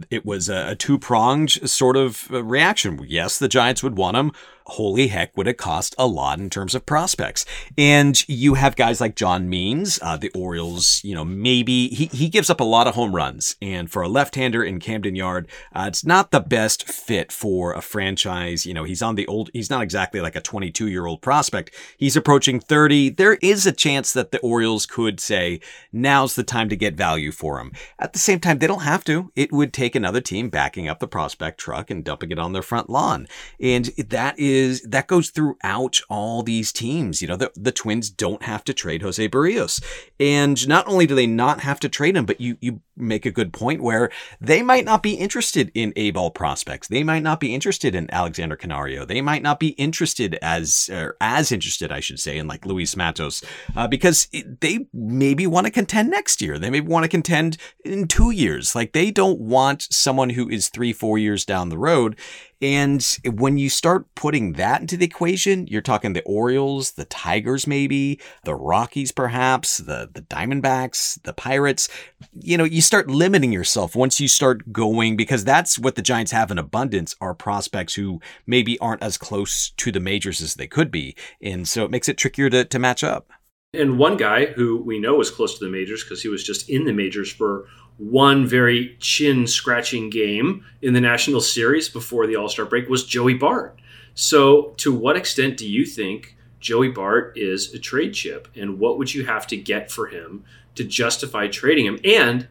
it 0.09 0.25
was 0.25 0.49
a, 0.49 0.69
a 0.69 0.75
two 0.75 0.97
pronged 0.97 1.51
sort 1.69 1.95
of 1.95 2.27
uh, 2.31 2.43
reaction. 2.43 2.99
Yes, 3.07 3.37
the 3.37 3.47
Giants 3.47 3.83
would 3.83 3.95
want 3.95 4.17
him 4.17 4.31
holy 4.69 5.07
heck, 5.07 5.35
would 5.35 5.47
it 5.47 5.57
cost 5.57 5.95
a 5.97 6.07
lot 6.07 6.39
in 6.39 6.49
terms 6.49 6.75
of 6.75 6.85
prospects? 6.85 7.45
And 7.77 8.27
you 8.27 8.53
have 8.55 8.75
guys 8.75 9.01
like 9.01 9.15
John 9.15 9.49
Means, 9.49 9.99
uh, 10.01 10.17
the 10.17 10.31
Orioles, 10.35 11.03
you 11.03 11.15
know, 11.15 11.25
maybe 11.25 11.89
he, 11.89 12.05
he 12.05 12.29
gives 12.29 12.49
up 12.49 12.59
a 12.59 12.65
lot 12.65 12.87
of 12.87 12.95
home 12.95 13.15
runs. 13.15 13.55
And 13.61 13.91
for 13.91 14.01
a 14.01 14.07
left 14.07 14.35
hander 14.35 14.63
in 14.63 14.79
Camden 14.79 15.15
Yard, 15.15 15.47
uh, 15.73 15.85
it's 15.87 16.05
not 16.05 16.31
the 16.31 16.39
best 16.39 16.87
fit 16.87 17.31
for 17.31 17.73
a 17.73 17.81
franchise. 17.81 18.65
You 18.65 18.73
know, 18.73 18.83
he's 18.83 19.01
on 19.01 19.15
the 19.15 19.27
old, 19.27 19.49
he's 19.53 19.69
not 19.69 19.83
exactly 19.83 20.21
like 20.21 20.35
a 20.35 20.41
22 20.41 20.87
year 20.87 21.05
old 21.05 21.21
prospect. 21.21 21.73
He's 21.97 22.15
approaching 22.15 22.59
30. 22.59 23.09
There 23.11 23.35
is 23.41 23.65
a 23.65 23.71
chance 23.71 24.13
that 24.13 24.31
the 24.31 24.39
Orioles 24.39 24.85
could 24.85 25.19
say, 25.19 25.59
now's 25.91 26.35
the 26.35 26.43
time 26.43 26.69
to 26.69 26.75
get 26.75 26.95
value 26.95 27.31
for 27.31 27.59
him. 27.59 27.71
At 27.97 28.13
the 28.13 28.19
same 28.19 28.39
time, 28.39 28.59
they 28.59 28.67
don't 28.67 28.83
have 28.83 29.03
to. 29.05 29.31
It 29.35 29.51
would 29.51 29.73
take 29.73 29.95
another 29.95 30.21
team 30.21 30.49
backing 30.49 30.87
up 30.87 30.99
the 30.99 31.07
prospect 31.07 31.59
truck 31.59 31.89
and 31.89 32.03
dumping 32.03 32.31
it 32.31 32.39
on 32.39 32.53
their 32.53 32.61
front 32.61 32.89
lawn. 32.89 33.27
And 33.59 33.85
that 33.97 34.37
is 34.37 34.58
is 34.59 34.81
that 34.81 35.07
goes 35.07 35.29
throughout 35.29 36.01
all 36.09 36.43
these 36.43 36.71
teams. 36.71 37.21
You 37.21 37.27
know, 37.29 37.35
the, 37.35 37.51
the 37.55 37.71
Twins 37.71 38.09
don't 38.09 38.43
have 38.43 38.63
to 38.65 38.73
trade 38.73 39.01
Jose 39.01 39.29
Berrios. 39.29 39.83
And 40.19 40.67
not 40.67 40.87
only 40.87 41.07
do 41.07 41.15
they 41.15 41.27
not 41.27 41.61
have 41.61 41.79
to 41.81 41.89
trade 41.89 42.15
him, 42.15 42.25
but 42.25 42.41
you, 42.41 42.57
you 42.61 42.81
make 42.95 43.25
a 43.25 43.31
good 43.31 43.53
point 43.53 43.81
where 43.81 44.11
they 44.41 44.61
might 44.61 44.85
not 44.85 45.01
be 45.01 45.13
interested 45.13 45.71
in 45.73 45.93
A 45.95 46.11
ball 46.11 46.31
prospects. 46.31 46.87
They 46.87 47.03
might 47.03 47.23
not 47.23 47.39
be 47.39 47.53
interested 47.55 47.95
in 47.95 48.13
Alexander 48.13 48.55
Canario. 48.55 49.05
They 49.05 49.21
might 49.21 49.41
not 49.41 49.59
be 49.59 49.69
interested 49.69 50.37
as, 50.41 50.89
or 50.91 51.15
as 51.21 51.51
interested, 51.51 51.91
I 51.91 52.01
should 52.01 52.19
say, 52.19 52.37
in 52.37 52.47
like 52.47 52.65
Luis 52.65 52.95
Matos, 52.95 53.43
uh, 53.75 53.87
because 53.87 54.27
it, 54.33 54.61
they 54.61 54.87
maybe 54.93 55.47
want 55.47 55.65
to 55.65 55.71
contend 55.71 56.09
next 56.09 56.41
year. 56.41 56.59
They 56.59 56.69
maybe 56.69 56.87
want 56.87 57.03
to 57.05 57.09
contend 57.09 57.57
in 57.85 58.07
two 58.07 58.31
years. 58.31 58.75
Like 58.75 58.91
they 58.91 59.11
don't 59.11 59.39
want 59.39 59.87
someone 59.89 60.31
who 60.31 60.49
is 60.49 60.69
three, 60.69 60.93
four 60.93 61.17
years 61.17 61.45
down 61.45 61.69
the 61.69 61.77
road. 61.77 62.17
And 62.61 63.17
when 63.25 63.57
you 63.57 63.69
start 63.69 64.13
putting 64.15 64.53
that 64.53 64.81
into 64.81 64.97
the 64.97 65.05
equation, 65.05 65.65
you're 65.67 65.81
talking 65.81 66.13
the 66.13 66.23
Orioles, 66.23 66.91
the 66.91 67.05
Tigers, 67.05 67.65
maybe 67.65 68.19
the 68.43 68.55
Rockies, 68.55 69.13
perhaps 69.13 69.77
the, 69.77 70.09
the 70.13 70.21
Diamondbacks, 70.21 71.21
the 71.23 71.33
Pirates. 71.33 71.87
You 72.33 72.57
know, 72.57 72.65
you 72.65 72.81
start 72.81 73.09
limiting 73.09 73.53
yourself 73.53 73.95
once 73.95 74.19
you 74.19 74.27
start 74.27 74.73
going 74.73 75.15
because 75.15 75.45
that's 75.45 75.79
what 75.79 75.95
the 75.95 76.01
Giants 76.01 76.33
have 76.33 76.51
in 76.51 76.57
abundance 76.57 77.15
are 77.21 77.33
prospects 77.33 77.93
who 77.93 78.19
maybe 78.45 78.77
aren't 78.79 79.03
as 79.03 79.17
close 79.17 79.69
to 79.77 79.91
the 79.91 80.01
majors 80.01 80.41
as 80.41 80.55
they 80.55 80.67
could 80.67 80.91
be. 80.91 81.15
And 81.41 81.67
so 81.67 81.85
it 81.85 81.91
makes 81.91 82.09
it 82.09 82.17
trickier 82.17 82.49
to, 82.49 82.65
to 82.65 82.79
match 82.79 83.03
up. 83.03 83.29
And 83.73 83.99
one 83.99 84.17
guy 84.17 84.47
who 84.47 84.81
we 84.81 84.99
know 84.99 85.21
is 85.21 85.29
close 85.29 85.57
to 85.59 85.65
the 85.65 85.71
majors 85.71 86.03
because 86.03 86.21
he 86.23 86.27
was 86.27 86.43
just 86.43 86.69
in 86.69 86.85
the 86.85 86.93
majors 86.93 87.31
for 87.31 87.67
one 87.99 88.47
very 88.47 88.95
chin 88.99 89.45
scratching 89.45 90.09
game 90.09 90.65
in 90.81 90.93
the 90.93 91.01
National 91.01 91.41
Series 91.41 91.89
before 91.89 92.25
the 92.25 92.35
All 92.35 92.49
Star 92.49 92.65
break 92.65 92.89
was 92.89 93.05
Joey 93.05 93.33
Bart. 93.33 93.77
So, 94.15 94.73
to 94.77 94.93
what 94.93 95.17
extent 95.17 95.57
do 95.57 95.69
you 95.69 95.85
think 95.85 96.35
Joey 96.59 96.89
Bart 96.89 97.33
is 97.37 97.73
a 97.73 97.79
trade 97.79 98.13
chip? 98.13 98.47
And 98.55 98.79
what 98.79 98.97
would 98.97 99.13
you 99.13 99.25
have 99.25 99.45
to 99.47 99.57
get 99.57 99.91
for 99.91 100.07
him 100.07 100.43
to 100.75 100.83
justify 100.83 101.47
trading 101.47 101.85
him? 101.85 101.99
And 102.03 102.47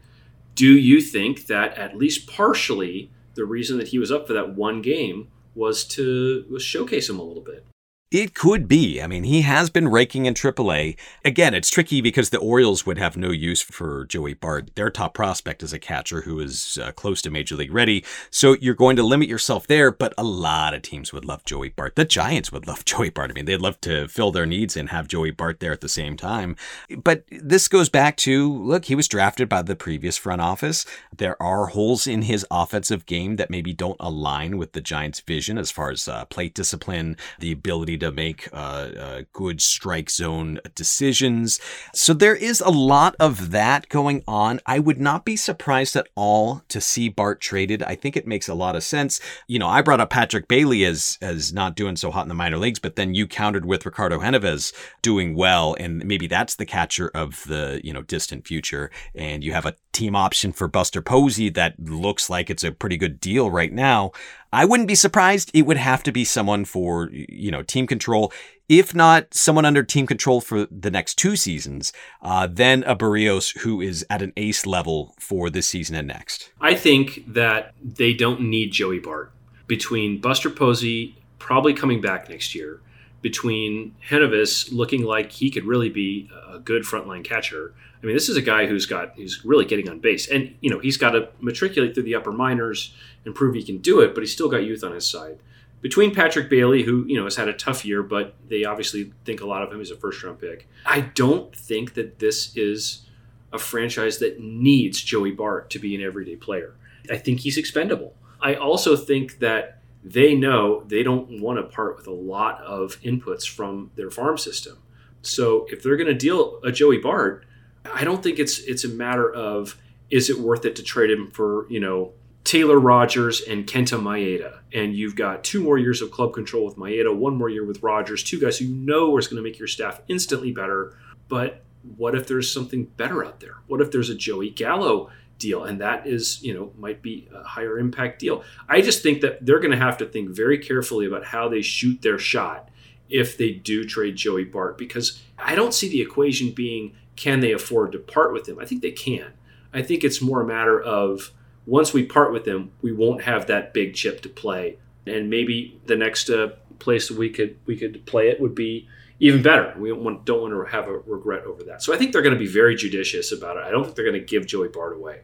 do 0.55 0.71
you 0.77 1.01
think 1.01 1.47
that 1.47 1.77
at 1.77 1.97
least 1.97 2.27
partially 2.27 3.11
the 3.33 3.45
reason 3.45 3.77
that 3.77 3.89
he 3.89 3.99
was 3.99 4.11
up 4.11 4.27
for 4.27 4.33
that 4.33 4.55
one 4.55 4.81
game 4.81 5.29
was 5.55 5.83
to 5.83 6.59
showcase 6.59 7.09
him 7.09 7.19
a 7.19 7.23
little 7.23 7.43
bit? 7.43 7.65
It 8.11 8.33
could 8.33 8.67
be. 8.67 8.99
I 8.99 9.05
mean, 9.05 9.23
he 9.23 9.41
has 9.41 9.69
been 9.69 9.87
raking 9.87 10.25
in 10.25 10.33
AAA. 10.33 10.97
Again, 11.23 11.53
it's 11.53 11.69
tricky 11.69 12.01
because 12.01 12.31
the 12.31 12.39
Orioles 12.39 12.83
would 12.83 12.97
have 12.97 13.15
no 13.15 13.29
use 13.29 13.61
for 13.61 14.05
Joey 14.05 14.33
Bart. 14.33 14.71
Their 14.73 14.89
top 14.89 15.13
prospect 15.13 15.61
is 15.61 15.73
a 15.73 15.79
catcher 15.79 16.21
who 16.21 16.39
is 16.39 16.79
uh, 16.81 16.91
close 16.93 17.21
to 17.21 17.29
major 17.29 17.55
league 17.55 17.71
ready. 17.71 18.03
So 18.31 18.53
you're 18.53 18.73
going 18.73 18.95
to 18.95 19.03
limit 19.03 19.29
yourself 19.29 19.67
there, 19.67 19.91
but 19.91 20.15
a 20.17 20.23
lot 20.23 20.73
of 20.73 20.81
teams 20.81 21.13
would 21.13 21.23
love 21.23 21.45
Joey 21.45 21.69
Bart. 21.69 21.95
The 21.95 22.03
Giants 22.03 22.51
would 22.51 22.65
love 22.65 22.83
Joey 22.85 23.11
Bart. 23.11 23.29
I 23.29 23.33
mean, 23.35 23.45
they'd 23.45 23.57
love 23.57 23.79
to 23.81 24.07
fill 24.07 24.31
their 24.31 24.47
needs 24.47 24.75
and 24.75 24.89
have 24.89 25.07
Joey 25.07 25.29
Bart 25.29 25.59
there 25.59 25.71
at 25.71 25.81
the 25.81 25.87
same 25.87 26.17
time. 26.17 26.55
But 26.97 27.25
this 27.29 27.67
goes 27.67 27.89
back 27.89 28.17
to 28.17 28.51
look, 28.51 28.85
he 28.85 28.95
was 28.95 29.07
drafted 29.07 29.47
by 29.47 29.61
the 29.61 29.75
previous 29.75 30.17
front 30.17 30.41
office. 30.41 30.83
There 31.15 31.39
are 31.39 31.67
holes 31.67 32.07
in 32.07 32.23
his 32.23 32.43
offensive 32.49 33.05
game 33.05 33.35
that 33.35 33.51
maybe 33.51 33.71
don't 33.71 33.97
align 33.99 34.57
with 34.57 34.71
the 34.71 34.81
Giants' 34.81 35.19
vision 35.19 35.59
as 35.59 35.69
far 35.69 35.91
as 35.91 36.07
uh, 36.07 36.25
plate 36.25 36.55
discipline, 36.55 37.15
the 37.37 37.51
ability 37.51 37.98
to 37.99 38.11
make 38.11 38.49
uh, 38.53 38.55
uh, 38.55 39.21
good 39.33 39.61
strike 39.61 40.09
zone 40.09 40.59
decisions. 40.75 41.59
So 41.93 42.13
there 42.13 42.35
is 42.35 42.61
a 42.61 42.69
lot 42.69 43.15
of 43.19 43.51
that 43.51 43.89
going 43.89 44.23
on. 44.27 44.59
I 44.65 44.79
would 44.79 44.99
not 44.99 45.25
be 45.25 45.35
surprised 45.35 45.95
at 45.95 46.07
all 46.15 46.63
to 46.69 46.81
see 46.81 47.09
Bart 47.09 47.41
traded. 47.41 47.83
I 47.83 47.95
think 47.95 48.15
it 48.15 48.27
makes 48.27 48.47
a 48.47 48.53
lot 48.53 48.75
of 48.75 48.83
sense. 48.83 49.19
You 49.47 49.59
know, 49.59 49.67
I 49.67 49.81
brought 49.81 49.99
up 49.99 50.09
Patrick 50.09 50.47
Bailey 50.47 50.85
as 50.85 51.17
as 51.21 51.53
not 51.53 51.75
doing 51.75 51.95
so 51.95 52.11
hot 52.11 52.23
in 52.23 52.29
the 52.29 52.35
minor 52.35 52.57
leagues, 52.57 52.79
but 52.79 52.95
then 52.95 53.13
you 53.13 53.27
countered 53.27 53.65
with 53.65 53.85
Ricardo 53.85 54.19
Genovez 54.19 54.73
doing 55.01 55.35
well, 55.35 55.75
and 55.79 56.05
maybe 56.05 56.27
that's 56.27 56.55
the 56.55 56.65
catcher 56.65 57.09
of 57.13 57.43
the 57.47 57.81
you 57.83 57.93
know 57.93 58.01
distant 58.01 58.47
future. 58.47 58.91
And 59.15 59.43
you 59.43 59.53
have 59.53 59.65
a 59.65 59.75
team 59.91 60.15
option 60.15 60.51
for 60.51 60.67
Buster 60.67 61.01
Posey 61.01 61.49
that 61.49 61.79
looks 61.79 62.29
like 62.29 62.49
it's 62.49 62.63
a 62.63 62.71
pretty 62.71 62.97
good 62.97 63.19
deal 63.19 63.49
right 63.49 63.73
now. 63.73 64.11
I 64.51 64.65
wouldn't 64.65 64.87
be 64.87 64.95
surprised. 64.95 65.51
It 65.53 65.63
would 65.63 65.77
have 65.77 66.03
to 66.03 66.11
be 66.11 66.25
someone 66.25 66.65
for, 66.65 67.09
you 67.11 67.51
know, 67.51 67.63
team 67.63 67.87
control. 67.87 68.31
If 68.67 68.93
not 68.93 69.33
someone 69.33 69.65
under 69.65 69.83
team 69.83 70.05
control 70.05 70.41
for 70.41 70.67
the 70.69 70.91
next 70.91 71.15
two 71.15 71.35
seasons, 71.35 71.91
uh, 72.21 72.47
then 72.49 72.83
a 72.83 72.95
Berrios 72.95 73.57
who 73.59 73.81
is 73.81 74.05
at 74.09 74.21
an 74.21 74.33
ace 74.37 74.65
level 74.65 75.15
for 75.19 75.49
this 75.49 75.67
season 75.67 75.95
and 75.95 76.07
next. 76.07 76.51
I 76.61 76.75
think 76.75 77.23
that 77.33 77.73
they 77.83 78.13
don't 78.13 78.41
need 78.41 78.71
Joey 78.71 78.99
Bart. 78.99 79.31
Between 79.67 80.19
Buster 80.19 80.49
Posey 80.49 81.15
probably 81.37 81.73
coming 81.73 82.01
back 82.01 82.29
next 82.29 82.53
year, 82.53 82.81
between 83.21 83.95
Genovez 84.09 84.71
looking 84.71 85.03
like 85.03 85.31
he 85.31 85.49
could 85.51 85.65
really 85.65 85.89
be 85.89 86.29
a 86.49 86.59
good 86.59 86.83
frontline 86.83 87.23
catcher. 87.23 87.73
I 88.01 88.05
mean, 88.05 88.15
this 88.15 88.29
is 88.29 88.37
a 88.37 88.41
guy 88.41 88.65
who's 88.65 88.85
got 88.85 89.15
who's 89.15 89.43
really 89.43 89.65
getting 89.65 89.89
on 89.89 89.99
base, 89.99 90.29
and 90.29 90.55
you 90.61 90.69
know 90.69 90.79
he's 90.79 90.97
got 90.97 91.11
to 91.11 91.29
matriculate 91.41 91.93
through 91.93 92.03
the 92.03 92.15
upper 92.15 92.31
minors 92.31 92.93
and 93.25 93.35
prove 93.35 93.55
he 93.55 93.63
can 93.63 93.79
do 93.79 93.99
it, 93.99 94.13
but 94.13 94.21
he's 94.21 94.31
still 94.31 94.49
got 94.49 94.63
youth 94.63 94.83
on 94.83 94.93
his 94.93 95.07
side. 95.07 95.39
Between 95.81 96.13
Patrick 96.13 96.49
Bailey, 96.49 96.83
who 96.83 97.05
you 97.07 97.17
know 97.17 97.25
has 97.25 97.35
had 97.35 97.49
a 97.49 97.53
tough 97.53 97.83
year, 97.83 98.01
but 98.03 98.35
they 98.47 98.63
obviously 98.63 99.13
think 99.25 99.41
a 99.41 99.45
lot 99.45 99.63
of 99.63 99.71
him 99.71 99.81
as 99.81 99.91
a 99.91 99.97
first 99.97 100.23
round 100.23 100.39
pick. 100.39 100.67
I 100.85 101.01
don't 101.01 101.53
think 101.55 101.95
that 101.95 102.19
this 102.19 102.55
is 102.55 103.05
a 103.51 103.59
franchise 103.59 104.19
that 104.19 104.39
needs 104.39 105.01
Joey 105.01 105.31
Bart 105.31 105.69
to 105.71 105.79
be 105.79 105.95
an 105.95 106.01
everyday 106.01 106.35
player. 106.35 106.75
I 107.09 107.17
think 107.17 107.41
he's 107.41 107.57
expendable. 107.57 108.13
I 108.41 108.55
also 108.55 108.95
think 108.95 109.39
that 109.39 109.78
they 110.03 110.35
know 110.35 110.83
they 110.87 111.03
don't 111.03 111.41
want 111.41 111.57
to 111.57 111.63
part 111.63 111.97
with 111.97 112.07
a 112.07 112.13
lot 112.13 112.61
of 112.61 112.99
inputs 113.01 113.47
from 113.47 113.91
their 113.95 114.09
farm 114.09 114.37
system. 114.37 114.77
So 115.21 115.65
if 115.69 115.83
they're 115.83 115.97
going 115.97 116.07
to 116.07 116.13
deal 116.13 116.59
a 116.63 116.71
Joey 116.71 116.97
Bart, 116.97 117.45
I 117.93 118.03
don't 118.03 118.23
think 118.23 118.39
it's 118.39 118.59
it's 118.59 118.83
a 118.83 118.89
matter 118.89 119.31
of 119.31 119.77
is 120.09 120.29
it 120.29 120.39
worth 120.39 120.65
it 120.65 120.75
to 120.77 120.83
trade 120.83 121.11
him 121.11 121.31
for 121.31 121.69
you 121.69 121.79
know 121.79 122.13
Taylor 122.43 122.79
Rogers 122.79 123.41
and 123.41 123.67
Kenta 123.67 124.01
Maeda, 124.01 124.59
and 124.73 124.95
you've 124.95 125.15
got 125.15 125.43
two 125.43 125.61
more 125.61 125.77
years 125.77 126.01
of 126.01 126.11
club 126.11 126.33
control 126.33 126.65
with 126.65 126.77
Maeda, 126.77 127.15
one 127.15 127.35
more 127.35 127.49
year 127.49 127.65
with 127.65 127.83
Rogers, 127.83 128.23
two 128.23 128.39
guys 128.39 128.57
who 128.57 128.65
you 128.65 128.75
know 128.75 129.15
are 129.15 129.21
going 129.21 129.35
to 129.35 129.41
make 129.41 129.59
your 129.59 129.67
staff 129.67 130.01
instantly 130.07 130.51
better. 130.51 130.97
But 131.27 131.61
what 131.97 132.15
if 132.15 132.27
there's 132.27 132.51
something 132.51 132.85
better 132.85 133.23
out 133.23 133.39
there? 133.39 133.57
What 133.67 133.81
if 133.81 133.91
there's 133.91 134.09
a 134.09 134.15
Joey 134.15 134.49
Gallo 134.49 135.09
deal, 135.39 135.63
and 135.63 135.81
that 135.81 136.05
is 136.05 136.43
you 136.43 136.53
know 136.53 136.71
might 136.77 137.01
be 137.01 137.27
a 137.33 137.43
higher 137.43 137.79
impact 137.79 138.19
deal? 138.19 138.43
I 138.67 138.81
just 138.81 139.01
think 139.01 139.21
that 139.21 139.45
they're 139.45 139.59
going 139.59 139.71
to 139.71 139.77
have 139.77 139.97
to 139.97 140.05
think 140.05 140.29
very 140.29 140.57
carefully 140.57 141.05
about 141.05 141.25
how 141.25 141.49
they 141.49 141.61
shoot 141.61 142.01
their 142.01 142.19
shot 142.19 142.69
if 143.09 143.37
they 143.37 143.51
do 143.51 143.85
trade 143.85 144.15
Joey 144.15 144.43
Bart, 144.43 144.77
because 144.77 145.21
I 145.37 145.55
don't 145.55 145.73
see 145.73 145.89
the 145.89 146.01
equation 146.01 146.51
being 146.51 146.93
can 147.15 147.39
they 147.39 147.51
afford 147.51 147.91
to 147.93 147.99
part 147.99 148.31
with 148.31 148.47
him? 148.47 148.59
I 148.59 148.65
think 148.65 148.81
they 148.81 148.91
can. 148.91 149.33
I 149.73 149.81
think 149.81 150.03
it's 150.03 150.21
more 150.21 150.41
a 150.41 150.47
matter 150.47 150.79
of 150.81 151.31
once 151.65 151.93
we 151.93 152.03
part 152.03 152.31
with 152.31 152.47
him, 152.47 152.71
we 152.81 152.91
won't 152.91 153.23
have 153.23 153.47
that 153.47 153.73
big 153.73 153.93
chip 153.93 154.21
to 154.21 154.29
play, 154.29 154.77
and 155.05 155.29
maybe 155.29 155.79
the 155.85 155.95
next 155.95 156.29
uh, 156.29 156.49
place 156.79 157.11
we 157.11 157.29
could 157.29 157.57
we 157.65 157.77
could 157.77 158.05
play 158.05 158.29
it 158.29 158.39
would 158.39 158.55
be 158.55 158.87
even 159.19 159.41
better. 159.41 159.75
We 159.77 159.89
don't 159.89 160.03
want, 160.03 160.25
don't 160.25 160.41
want 160.41 160.53
to 160.53 160.71
have 160.71 160.87
a 160.87 160.97
regret 160.99 161.43
over 161.43 161.63
that. 161.63 161.81
So 161.81 161.93
I 161.93 161.97
think 161.97 162.13
they're 162.13 162.21
going 162.21 162.33
to 162.33 162.39
be 162.39 162.47
very 162.47 162.75
judicious 162.75 163.31
about 163.31 163.57
it. 163.57 163.63
I 163.63 163.71
don't 163.71 163.83
think 163.83 163.95
they're 163.95 164.05
going 164.05 164.19
to 164.19 164.25
give 164.25 164.47
Joey 164.47 164.69
Bart 164.69 164.95
away, 164.95 165.21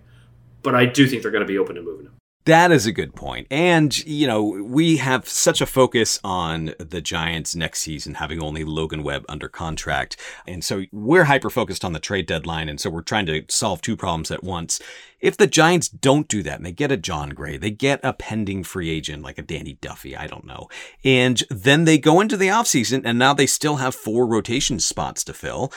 but 0.62 0.76
I 0.76 0.86
do 0.86 1.08
think 1.08 1.22
they're 1.22 1.32
going 1.32 1.46
to 1.46 1.48
be 1.48 1.58
open 1.58 1.76
to 1.76 1.82
moving 1.82 2.08
him. 2.08 2.14
That 2.46 2.72
is 2.72 2.86
a 2.86 2.92
good 2.92 3.16
point. 3.16 3.48
And, 3.50 4.06
you 4.06 4.28
know, 4.28 4.44
we 4.44 4.98
have 4.98 5.28
such 5.28 5.62
a 5.62 5.66
focus 5.66 6.20
on 6.24 6.76
the 6.78 7.02
Giants 7.02 7.56
next 7.56 7.82
season 7.82 8.16
having 8.16 8.42
only 8.42 8.64
Logan 8.64 9.02
Webb 9.02 9.26
under 9.28 9.50
contract. 9.50 10.16
And 10.48 10.64
so 10.64 10.84
we're 10.92 11.24
hyper 11.24 11.50
focused 11.50 11.84
on 11.84 11.94
the 11.94 12.00
trade 12.00 12.28
deadline. 12.28 12.70
And 12.70 12.80
so 12.80 12.92
we're 12.92 13.02
trying 13.02 13.26
to 13.26 13.44
solve 13.50 13.82
two 13.82 13.98
problems 13.98 14.30
at 14.30 14.44
once. 14.44 14.80
If 15.20 15.38
the 15.38 15.48
Giants 15.48 15.90
don't 15.90 16.28
do 16.28 16.44
that 16.44 16.58
and 16.58 16.66
they 16.66 16.72
get 16.72 16.92
a 16.92 16.98
Jon 16.98 17.30
Gray, 17.30 17.58
they 17.58 17.72
get 17.72 18.00
a 18.04 18.14
pending 18.14 18.64
free 18.64 18.92
agent 18.92 19.24
like 19.24 19.40
a 19.40 19.42
Danny 19.42 19.80
Duffy, 19.82 20.16
I 20.16 20.28
don't 20.28 20.46
know. 20.46 20.68
And 21.04 21.42
then 21.50 21.86
they 21.86 21.98
go 21.98 22.22
into 22.22 22.38
the 22.38 22.50
offseason 22.50 23.02
and 23.06 23.18
now 23.18 23.34
they 23.34 23.48
still 23.48 23.78
have 23.78 23.96
four 23.96 24.28
rotation 24.28 24.80
spots 24.80 25.24
to 25.24 25.34
fill 25.34 25.74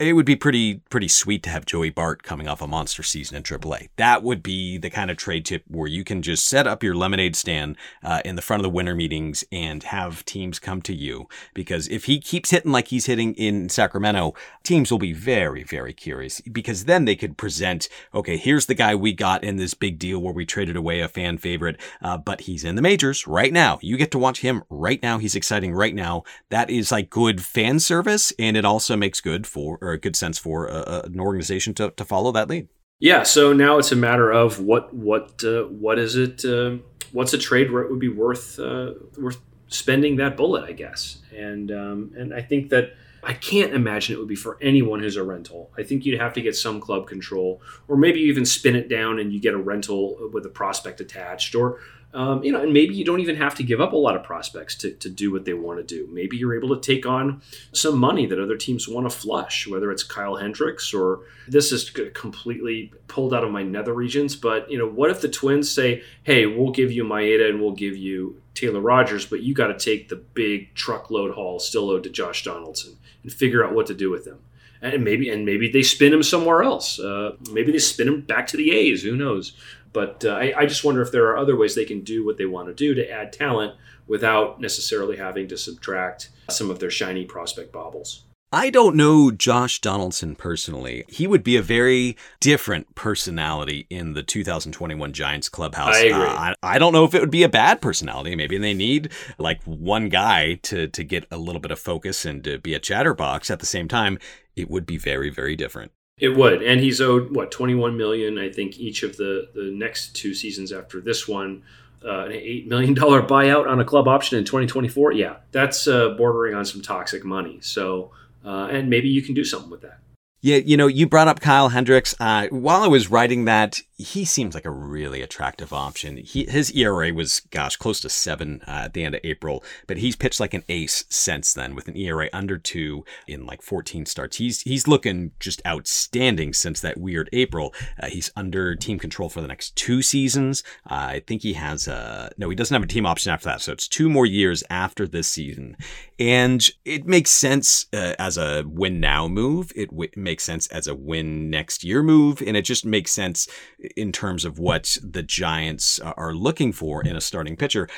it 0.00 0.14
would 0.14 0.24
be 0.24 0.34
pretty 0.34 0.76
pretty 0.88 1.08
sweet 1.08 1.42
to 1.42 1.50
have 1.50 1.66
Joey 1.66 1.90
Bart 1.90 2.22
coming 2.22 2.48
off 2.48 2.62
a 2.62 2.66
monster 2.66 3.02
season 3.02 3.36
in 3.36 3.42
AAA. 3.42 3.90
That 3.96 4.22
would 4.22 4.42
be 4.42 4.78
the 4.78 4.88
kind 4.88 5.10
of 5.10 5.18
trade 5.18 5.44
tip 5.44 5.62
where 5.68 5.86
you 5.86 6.04
can 6.04 6.22
just 6.22 6.48
set 6.48 6.66
up 6.66 6.82
your 6.82 6.94
lemonade 6.94 7.36
stand 7.36 7.76
uh, 8.02 8.22
in 8.24 8.34
the 8.34 8.42
front 8.42 8.60
of 8.60 8.62
the 8.62 8.70
winter 8.70 8.94
meetings 8.94 9.44
and 9.52 9.82
have 9.82 10.24
teams 10.24 10.58
come 10.58 10.80
to 10.82 10.94
you. 10.94 11.28
Because 11.52 11.86
if 11.88 12.04
he 12.04 12.18
keeps 12.18 12.50
hitting 12.50 12.72
like 12.72 12.88
he's 12.88 13.06
hitting 13.06 13.34
in 13.34 13.68
Sacramento, 13.68 14.32
teams 14.64 14.90
will 14.90 14.98
be 14.98 15.12
very 15.12 15.64
very 15.64 15.92
curious. 15.92 16.40
Because 16.40 16.86
then 16.86 17.04
they 17.04 17.14
could 17.14 17.36
present, 17.36 17.88
okay, 18.14 18.38
here's 18.38 18.66
the 18.66 18.74
guy 18.74 18.94
we 18.94 19.12
got 19.12 19.44
in 19.44 19.56
this 19.56 19.74
big 19.74 19.98
deal 19.98 20.18
where 20.18 20.32
we 20.32 20.46
traded 20.46 20.76
away 20.76 21.00
a 21.00 21.08
fan 21.08 21.36
favorite, 21.36 21.78
uh, 22.00 22.16
but 22.16 22.42
he's 22.42 22.64
in 22.64 22.74
the 22.74 22.82
majors 22.82 23.26
right 23.26 23.52
now. 23.52 23.78
You 23.82 23.98
get 23.98 24.10
to 24.12 24.18
watch 24.18 24.40
him 24.40 24.62
right 24.70 25.02
now. 25.02 25.18
He's 25.18 25.34
exciting 25.34 25.74
right 25.74 25.94
now. 25.94 26.22
That 26.48 26.70
is 26.70 26.90
like 26.90 27.10
good 27.10 27.42
fan 27.42 27.80
service, 27.80 28.32
and 28.38 28.56
it 28.56 28.64
also 28.64 28.96
makes 28.96 29.20
good 29.20 29.46
for 29.46 29.78
or 29.90 29.94
a 29.94 29.98
good 29.98 30.16
sense 30.16 30.38
for 30.38 30.66
a, 30.66 31.02
an 31.04 31.20
organization 31.20 31.74
to, 31.74 31.90
to 31.90 32.04
follow 32.04 32.32
that 32.32 32.48
lead. 32.48 32.68
Yeah. 33.00 33.22
So 33.22 33.52
now 33.52 33.78
it's 33.78 33.92
a 33.92 33.96
matter 33.96 34.30
of 34.30 34.60
what 34.60 34.94
what 34.94 35.42
uh, 35.44 35.64
what 35.64 35.98
is 35.98 36.16
it? 36.16 36.44
Uh, 36.44 36.82
what's 37.12 37.32
a 37.32 37.38
trade 37.38 37.72
where 37.72 37.82
it 37.82 37.90
would 37.90 38.00
be 38.00 38.08
worth 38.08 38.58
uh, 38.58 38.92
worth 39.18 39.38
spending 39.68 40.16
that 40.16 40.36
bullet? 40.36 40.64
I 40.64 40.72
guess. 40.72 41.18
And 41.36 41.70
um, 41.70 42.12
and 42.16 42.34
I 42.34 42.42
think 42.42 42.70
that 42.70 42.94
I 43.22 43.34
can't 43.34 43.74
imagine 43.74 44.16
it 44.16 44.18
would 44.18 44.28
be 44.28 44.34
for 44.34 44.58
anyone 44.60 45.00
who's 45.00 45.16
a 45.16 45.22
rental. 45.22 45.70
I 45.76 45.82
think 45.82 46.04
you'd 46.04 46.20
have 46.20 46.32
to 46.34 46.40
get 46.40 46.56
some 46.56 46.80
club 46.80 47.06
control, 47.06 47.60
or 47.88 47.96
maybe 47.96 48.20
even 48.20 48.44
spin 48.46 48.76
it 48.76 48.88
down 48.88 49.18
and 49.18 49.32
you 49.32 49.40
get 49.40 49.54
a 49.54 49.58
rental 49.58 50.30
with 50.32 50.46
a 50.46 50.48
prospect 50.50 51.00
attached, 51.00 51.54
or 51.54 51.80
um, 52.12 52.42
you 52.42 52.50
know, 52.50 52.60
and 52.60 52.72
maybe 52.72 52.94
you 52.94 53.04
don't 53.04 53.20
even 53.20 53.36
have 53.36 53.54
to 53.56 53.62
give 53.62 53.80
up 53.80 53.92
a 53.92 53.96
lot 53.96 54.16
of 54.16 54.24
prospects 54.24 54.74
to, 54.76 54.90
to 54.92 55.08
do 55.08 55.30
what 55.30 55.44
they 55.44 55.54
want 55.54 55.78
to 55.78 55.84
do. 55.84 56.08
Maybe 56.12 56.36
you're 56.36 56.56
able 56.56 56.74
to 56.76 56.80
take 56.80 57.06
on 57.06 57.40
some 57.72 57.98
money 57.98 58.26
that 58.26 58.40
other 58.40 58.56
teams 58.56 58.88
want 58.88 59.08
to 59.08 59.16
flush, 59.16 59.68
whether 59.68 59.92
it's 59.92 60.02
Kyle 60.02 60.36
Hendricks 60.36 60.92
or 60.92 61.20
this 61.46 61.70
is 61.70 61.88
completely 62.14 62.92
pulled 63.06 63.32
out 63.32 63.44
of 63.44 63.52
my 63.52 63.62
nether 63.62 63.94
regions. 63.94 64.34
But 64.34 64.68
you 64.70 64.78
know, 64.78 64.88
what 64.88 65.10
if 65.10 65.20
the 65.20 65.28
Twins 65.28 65.70
say, 65.70 66.02
"Hey, 66.24 66.46
we'll 66.46 66.72
give 66.72 66.90
you 66.90 67.04
Maeda 67.04 67.48
and 67.48 67.60
we'll 67.60 67.72
give 67.72 67.96
you 67.96 68.42
Taylor 68.54 68.80
Rogers, 68.80 69.24
but 69.24 69.42
you 69.42 69.54
got 69.54 69.68
to 69.68 69.78
take 69.78 70.08
the 70.08 70.16
big 70.16 70.74
truckload 70.74 71.34
haul, 71.34 71.60
still 71.60 71.90
owed 71.90 72.02
to 72.02 72.10
Josh 72.10 72.42
Donaldson, 72.42 72.98
and 73.22 73.32
figure 73.32 73.64
out 73.64 73.74
what 73.74 73.86
to 73.86 73.94
do 73.94 74.10
with 74.10 74.26
him." 74.26 74.40
And 74.82 75.04
maybe 75.04 75.28
and 75.28 75.44
maybe 75.44 75.70
they 75.70 75.82
spin 75.82 76.12
him 76.12 76.22
somewhere 76.22 76.62
else. 76.62 76.98
Uh, 76.98 77.36
maybe 77.52 77.70
they 77.70 77.78
spin 77.78 78.08
him 78.08 78.22
back 78.22 78.46
to 78.48 78.56
the 78.56 78.72
A's. 78.72 79.02
Who 79.02 79.16
knows? 79.16 79.52
But 79.92 80.24
uh, 80.24 80.30
I, 80.30 80.54
I, 80.56 80.66
just 80.66 80.84
wonder 80.84 81.02
if 81.02 81.10
there 81.10 81.26
are 81.28 81.36
other 81.36 81.56
ways 81.56 81.74
they 81.74 81.84
can 81.84 82.02
do 82.02 82.24
what 82.24 82.38
they 82.38 82.46
want 82.46 82.68
to 82.68 82.74
do 82.74 82.94
to 82.94 83.10
add 83.10 83.32
talent 83.32 83.74
without 84.06 84.60
necessarily 84.60 85.16
having 85.16 85.48
to 85.48 85.58
subtract 85.58 86.30
some 86.48 86.70
of 86.70 86.78
their 86.78 86.90
shiny 86.90 87.24
prospect 87.24 87.72
baubles. 87.72 88.22
I 88.52 88.70
don't 88.70 88.96
know 88.96 89.30
Josh 89.30 89.80
Donaldson 89.80 90.34
personally. 90.34 91.04
He 91.08 91.28
would 91.28 91.44
be 91.44 91.56
a 91.56 91.62
very 91.62 92.16
different 92.40 92.96
personality 92.96 93.86
in 93.90 94.14
the 94.14 94.24
2021 94.24 95.12
Giants 95.12 95.48
clubhouse. 95.48 95.94
I 95.94 96.00
agree. 96.00 96.12
Uh, 96.12 96.28
I, 96.28 96.54
I, 96.62 96.78
don't 96.80 96.92
know 96.92 97.04
if 97.04 97.14
it 97.14 97.20
would 97.20 97.30
be 97.30 97.44
a 97.44 97.48
bad 97.48 97.80
personality. 97.80 98.34
Maybe 98.34 98.58
they 98.58 98.74
need 98.74 99.12
like 99.38 99.62
one 99.62 100.08
guy 100.08 100.54
to 100.62 100.88
to 100.88 101.04
get 101.04 101.26
a 101.30 101.36
little 101.38 101.60
bit 101.60 101.70
of 101.70 101.78
focus 101.78 102.24
and 102.24 102.42
to 102.42 102.58
be 102.58 102.74
a 102.74 102.80
chatterbox. 102.80 103.52
At 103.52 103.60
the 103.60 103.66
same 103.66 103.86
time, 103.86 104.18
it 104.56 104.68
would 104.68 104.84
be 104.84 104.98
very 104.98 105.30
very 105.30 105.54
different. 105.54 105.92
It 106.18 106.36
would, 106.36 106.62
and 106.62 106.80
he's 106.80 107.00
owed 107.00 107.34
what 107.34 107.52
twenty 107.52 107.76
one 107.76 107.96
million. 107.96 108.36
I 108.36 108.50
think 108.50 108.80
each 108.80 109.04
of 109.04 109.16
the 109.16 109.48
the 109.54 109.70
next 109.72 110.16
two 110.16 110.34
seasons 110.34 110.72
after 110.72 111.00
this 111.00 111.28
one, 111.28 111.62
uh, 112.04 112.24
an 112.24 112.32
eight 112.32 112.66
million 112.66 112.94
dollar 112.94 113.22
buyout 113.22 113.68
on 113.68 113.78
a 113.78 113.84
club 113.84 114.08
option 114.08 114.38
in 114.38 114.44
2024. 114.44 115.12
Yeah, 115.12 115.36
that's 115.52 115.86
uh, 115.86 116.10
bordering 116.10 116.54
on 116.54 116.64
some 116.64 116.82
toxic 116.82 117.24
money. 117.24 117.58
So, 117.62 118.10
uh, 118.44 118.68
and 118.70 118.88
maybe 118.88 119.08
you 119.08 119.22
can 119.22 119.34
do 119.34 119.44
something 119.44 119.70
with 119.70 119.82
that. 119.82 119.98
Yeah, 120.42 120.56
you 120.56 120.78
know, 120.78 120.86
you 120.86 121.06
brought 121.06 121.28
up 121.28 121.40
Kyle 121.40 121.68
Hendricks. 121.68 122.14
Uh, 122.18 122.48
while 122.48 122.82
I 122.82 122.86
was 122.86 123.10
writing 123.10 123.44
that, 123.44 123.82
he 123.98 124.24
seems 124.24 124.54
like 124.54 124.64
a 124.64 124.70
really 124.70 125.20
attractive 125.20 125.72
option. 125.72 126.16
He, 126.16 126.46
his 126.46 126.72
ERA 126.72 127.12
was, 127.12 127.40
gosh, 127.50 127.76
close 127.76 128.00
to 128.00 128.08
seven 128.08 128.62
uh, 128.66 128.84
at 128.84 128.94
the 128.94 129.04
end 129.04 129.14
of 129.14 129.20
April, 129.22 129.62
but 129.86 129.98
he's 129.98 130.16
pitched 130.16 130.40
like 130.40 130.54
an 130.54 130.64
ace 130.70 131.04
since 131.10 131.52
then 131.52 131.74
with 131.74 131.88
an 131.88 131.96
ERA 131.96 132.30
under 132.32 132.56
two 132.56 133.04
in 133.26 133.44
like 133.44 133.60
14 133.60 134.06
starts. 134.06 134.38
He's 134.38 134.62
he's 134.62 134.88
looking 134.88 135.32
just 135.38 135.60
outstanding 135.66 136.54
since 136.54 136.80
that 136.80 136.96
weird 136.98 137.28
April. 137.34 137.74
Uh, 138.02 138.06
he's 138.06 138.30
under 138.34 138.74
team 138.74 138.98
control 138.98 139.28
for 139.28 139.42
the 139.42 139.48
next 139.48 139.76
two 139.76 140.00
seasons. 140.00 140.64
I 140.86 141.20
think 141.20 141.42
he 141.42 141.52
has 141.54 141.86
a 141.86 142.30
no, 142.38 142.48
he 142.48 142.56
doesn't 142.56 142.74
have 142.74 142.82
a 142.82 142.86
team 142.86 143.04
option 143.04 143.32
after 143.32 143.46
that, 143.46 143.60
so 143.60 143.72
it's 143.72 143.86
two 143.86 144.08
more 144.08 144.24
years 144.24 144.64
after 144.70 145.06
this 145.06 145.28
season, 145.28 145.76
and 146.18 146.66
it 146.86 147.06
makes 147.06 147.30
sense 147.30 147.86
uh, 147.92 148.14
as 148.18 148.38
a 148.38 148.64
win 148.66 149.00
now 149.00 149.28
move. 149.28 149.72
It 149.76 149.90
w- 149.90 150.10
makes 150.30 150.44
sense 150.44 150.68
as 150.68 150.86
a 150.86 150.94
win 150.94 151.50
next 151.50 151.82
year 151.82 152.04
move, 152.04 152.40
and 152.40 152.56
it 152.56 152.62
just 152.62 152.86
makes 152.86 153.10
sense 153.10 153.48
in 153.96 154.12
terms 154.12 154.44
of 154.44 154.60
what 154.60 154.96
the 155.02 155.24
Giants 155.24 155.98
are 155.98 156.32
looking 156.32 156.72
for 156.72 157.02
in 157.02 157.16
a 157.16 157.20
starting 157.20 157.56
pitcher. 157.56 157.88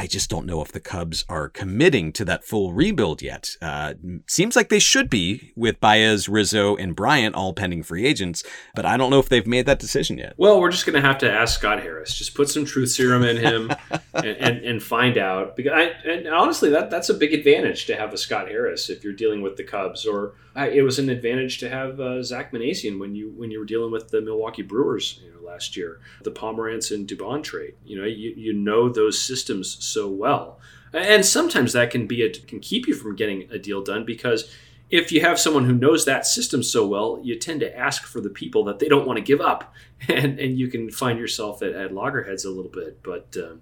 I 0.00 0.06
just 0.06 0.30
don't 0.30 0.46
know 0.46 0.62
if 0.62 0.72
the 0.72 0.80
Cubs 0.80 1.26
are 1.28 1.50
committing 1.50 2.10
to 2.12 2.24
that 2.24 2.42
full 2.42 2.72
rebuild 2.72 3.20
yet. 3.20 3.56
Uh, 3.60 3.92
seems 4.26 4.56
like 4.56 4.70
they 4.70 4.78
should 4.78 5.10
be 5.10 5.52
with 5.56 5.78
Baez, 5.78 6.26
Rizzo, 6.26 6.74
and 6.74 6.96
Bryant 6.96 7.34
all 7.34 7.52
pending 7.52 7.82
free 7.82 8.06
agents, 8.06 8.42
but 8.74 8.86
I 8.86 8.96
don't 8.96 9.10
know 9.10 9.18
if 9.18 9.28
they've 9.28 9.46
made 9.46 9.66
that 9.66 9.78
decision 9.78 10.16
yet. 10.16 10.32
Well, 10.38 10.58
we're 10.58 10.70
just 10.70 10.86
going 10.86 10.94
to 10.94 11.06
have 11.06 11.18
to 11.18 11.30
ask 11.30 11.58
Scott 11.58 11.82
Harris. 11.82 12.14
Just 12.14 12.34
put 12.34 12.48
some 12.48 12.64
truth 12.64 12.92
serum 12.92 13.22
in 13.24 13.36
him 13.36 13.70
and, 14.14 14.26
and, 14.26 14.64
and, 14.64 14.82
find 14.82 15.18
out. 15.18 15.54
Because 15.54 15.72
I, 15.74 15.82
and 16.08 16.28
honestly, 16.28 16.70
that 16.70 16.88
that's 16.88 17.10
a 17.10 17.14
big 17.14 17.34
advantage 17.34 17.84
to 17.86 17.96
have 17.96 18.14
a 18.14 18.16
Scott 18.16 18.48
Harris 18.48 18.88
if 18.88 19.04
you're 19.04 19.12
dealing 19.12 19.42
with 19.42 19.56
the 19.56 19.64
Cubs, 19.64 20.06
or 20.06 20.32
uh, 20.56 20.68
it 20.70 20.82
was 20.82 20.98
an 20.98 21.08
advantage 21.08 21.58
to 21.58 21.68
have 21.68 22.00
uh, 22.00 22.22
Zach 22.22 22.52
Minasian 22.52 22.98
when 22.98 23.14
you 23.14 23.32
when 23.36 23.50
you 23.50 23.60
were 23.60 23.64
dealing 23.64 23.92
with 23.92 24.08
the 24.08 24.20
Milwaukee 24.20 24.62
Brewers. 24.62 25.20
You 25.22 25.32
know, 25.32 25.46
last 25.46 25.76
year, 25.76 26.00
the 26.22 26.30
Pomeranz 26.30 26.94
and 26.94 27.06
Dubon 27.06 27.42
trade. 27.42 27.74
You 27.84 27.98
know, 27.98 28.04
you, 28.04 28.34
you 28.36 28.52
know 28.52 28.88
those 28.88 29.20
systems 29.22 29.76
so 29.84 30.08
well, 30.08 30.58
and 30.92 31.24
sometimes 31.24 31.72
that 31.72 31.90
can 31.90 32.06
be 32.06 32.22
a, 32.22 32.30
can 32.30 32.58
keep 32.58 32.88
you 32.88 32.94
from 32.94 33.14
getting 33.14 33.48
a 33.52 33.58
deal 33.58 33.82
done 33.82 34.04
because 34.04 34.52
if 34.90 35.12
you 35.12 35.20
have 35.20 35.38
someone 35.38 35.66
who 35.66 35.72
knows 35.72 36.04
that 36.04 36.26
system 36.26 36.64
so 36.64 36.84
well, 36.84 37.20
you 37.22 37.38
tend 37.38 37.60
to 37.60 37.78
ask 37.78 38.02
for 38.02 38.20
the 38.20 38.28
people 38.28 38.64
that 38.64 38.80
they 38.80 38.88
don't 38.88 39.06
want 39.06 39.18
to 39.18 39.22
give 39.22 39.40
up, 39.40 39.72
and 40.08 40.40
and 40.40 40.58
you 40.58 40.66
can 40.66 40.90
find 40.90 41.18
yourself 41.18 41.62
at, 41.62 41.74
at 41.74 41.94
loggerheads 41.94 42.44
a 42.44 42.50
little 42.50 42.72
bit. 42.72 43.04
But 43.04 43.36
um, 43.36 43.60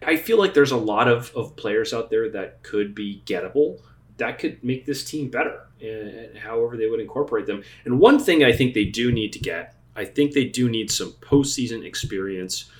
I 0.00 0.16
feel 0.16 0.38
like 0.38 0.54
there's 0.54 0.72
a 0.72 0.78
lot 0.78 1.08
of, 1.08 1.30
of 1.36 1.56
players 1.56 1.92
out 1.92 2.08
there 2.08 2.30
that 2.30 2.62
could 2.62 2.94
be 2.94 3.22
gettable 3.26 3.80
that 4.22 4.38
could 4.38 4.62
make 4.62 4.86
this 4.86 5.04
team 5.04 5.28
better, 5.28 5.66
and 5.82 6.38
however 6.38 6.76
they 6.76 6.86
would 6.86 7.00
incorporate 7.00 7.46
them. 7.46 7.62
And 7.84 7.98
one 7.98 8.18
thing 8.18 8.44
I 8.44 8.52
think 8.52 8.74
they 8.74 8.84
do 8.84 9.10
need 9.12 9.32
to 9.32 9.38
get 9.38 9.76
I 9.94 10.04
think 10.04 10.32
they 10.32 10.44
do 10.44 10.68
need 10.68 10.90
some 10.90 11.12
postseason 11.12 11.84
experience 11.84 12.70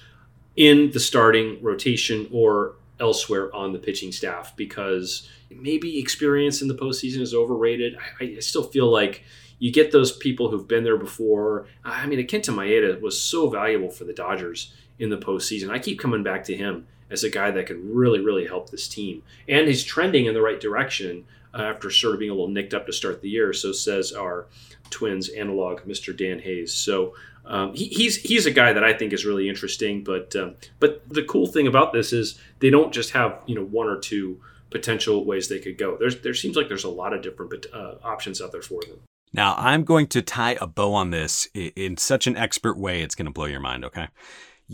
in 0.56 0.90
the 0.92 1.00
starting 1.00 1.62
rotation 1.62 2.28
or 2.32 2.76
elsewhere 3.00 3.54
on 3.54 3.72
the 3.72 3.78
pitching 3.78 4.12
staff 4.12 4.54
because 4.56 5.28
maybe 5.50 5.98
experience 5.98 6.62
in 6.62 6.68
the 6.68 6.74
postseason 6.74 7.20
is 7.20 7.34
overrated. 7.34 7.96
I, 8.20 8.36
I 8.36 8.38
still 8.40 8.62
feel 8.62 8.90
like 8.90 9.24
you 9.58 9.72
get 9.72 9.92
those 9.92 10.16
people 10.16 10.50
who've 10.50 10.66
been 10.66 10.84
there 10.84 10.96
before. 10.96 11.66
I 11.84 12.06
mean, 12.06 12.18
Kenta 12.26 12.54
Maeda 12.54 13.00
was 13.00 13.20
so 13.20 13.48
valuable 13.48 13.90
for 13.90 14.04
the 14.04 14.12
Dodgers 14.12 14.72
in 14.98 15.10
the 15.10 15.18
postseason. 15.18 15.70
I 15.70 15.78
keep 15.78 15.98
coming 15.98 16.22
back 16.22 16.44
to 16.44 16.56
him 16.56 16.86
as 17.10 17.24
a 17.24 17.30
guy 17.30 17.50
that 17.50 17.66
could 17.66 17.84
really, 17.84 18.20
really 18.20 18.46
help 18.46 18.70
this 18.70 18.88
team. 18.88 19.22
And 19.46 19.68
he's 19.68 19.84
trending 19.84 20.26
in 20.26 20.34
the 20.34 20.40
right 20.40 20.60
direction 20.60 21.26
after 21.54 21.90
sort 21.90 22.14
of 22.14 22.20
being 22.20 22.30
a 22.30 22.34
little 22.34 22.48
nicked 22.48 22.74
up 22.74 22.86
to 22.86 22.92
start 22.92 23.20
the 23.22 23.28
year. 23.28 23.52
So 23.52 23.72
says 23.72 24.12
our 24.12 24.46
Twins 24.90 25.28
analog, 25.28 25.80
Mr. 25.80 26.16
Dan 26.16 26.38
Hayes. 26.38 26.74
So 26.74 27.14
um, 27.44 27.74
he, 27.74 27.86
he's 27.86 28.16
he's 28.16 28.46
a 28.46 28.50
guy 28.50 28.72
that 28.72 28.84
I 28.84 28.92
think 28.92 29.12
is 29.12 29.24
really 29.24 29.48
interesting. 29.48 30.04
But 30.04 30.34
um, 30.36 30.54
but 30.78 31.02
the 31.08 31.24
cool 31.24 31.46
thing 31.46 31.66
about 31.66 31.92
this 31.92 32.12
is 32.12 32.38
they 32.60 32.70
don't 32.70 32.92
just 32.92 33.10
have 33.10 33.40
you 33.46 33.54
know 33.54 33.64
one 33.64 33.88
or 33.88 33.98
two 33.98 34.40
potential 34.70 35.24
ways 35.24 35.48
they 35.48 35.58
could 35.58 35.78
go. 35.78 35.96
There's 35.98 36.20
there 36.20 36.34
seems 36.34 36.56
like 36.56 36.68
there's 36.68 36.84
a 36.84 36.90
lot 36.90 37.12
of 37.12 37.22
different 37.22 37.66
uh, 37.72 37.94
options 38.02 38.40
out 38.40 38.52
there 38.52 38.62
for 38.62 38.82
them. 38.82 39.00
Now 39.32 39.54
I'm 39.56 39.84
going 39.84 40.06
to 40.08 40.22
tie 40.22 40.56
a 40.60 40.66
bow 40.66 40.94
on 40.94 41.10
this 41.10 41.48
in 41.54 41.96
such 41.96 42.26
an 42.26 42.36
expert 42.36 42.78
way 42.78 43.02
it's 43.02 43.14
going 43.14 43.26
to 43.26 43.32
blow 43.32 43.46
your 43.46 43.60
mind. 43.60 43.84
Okay. 43.84 44.08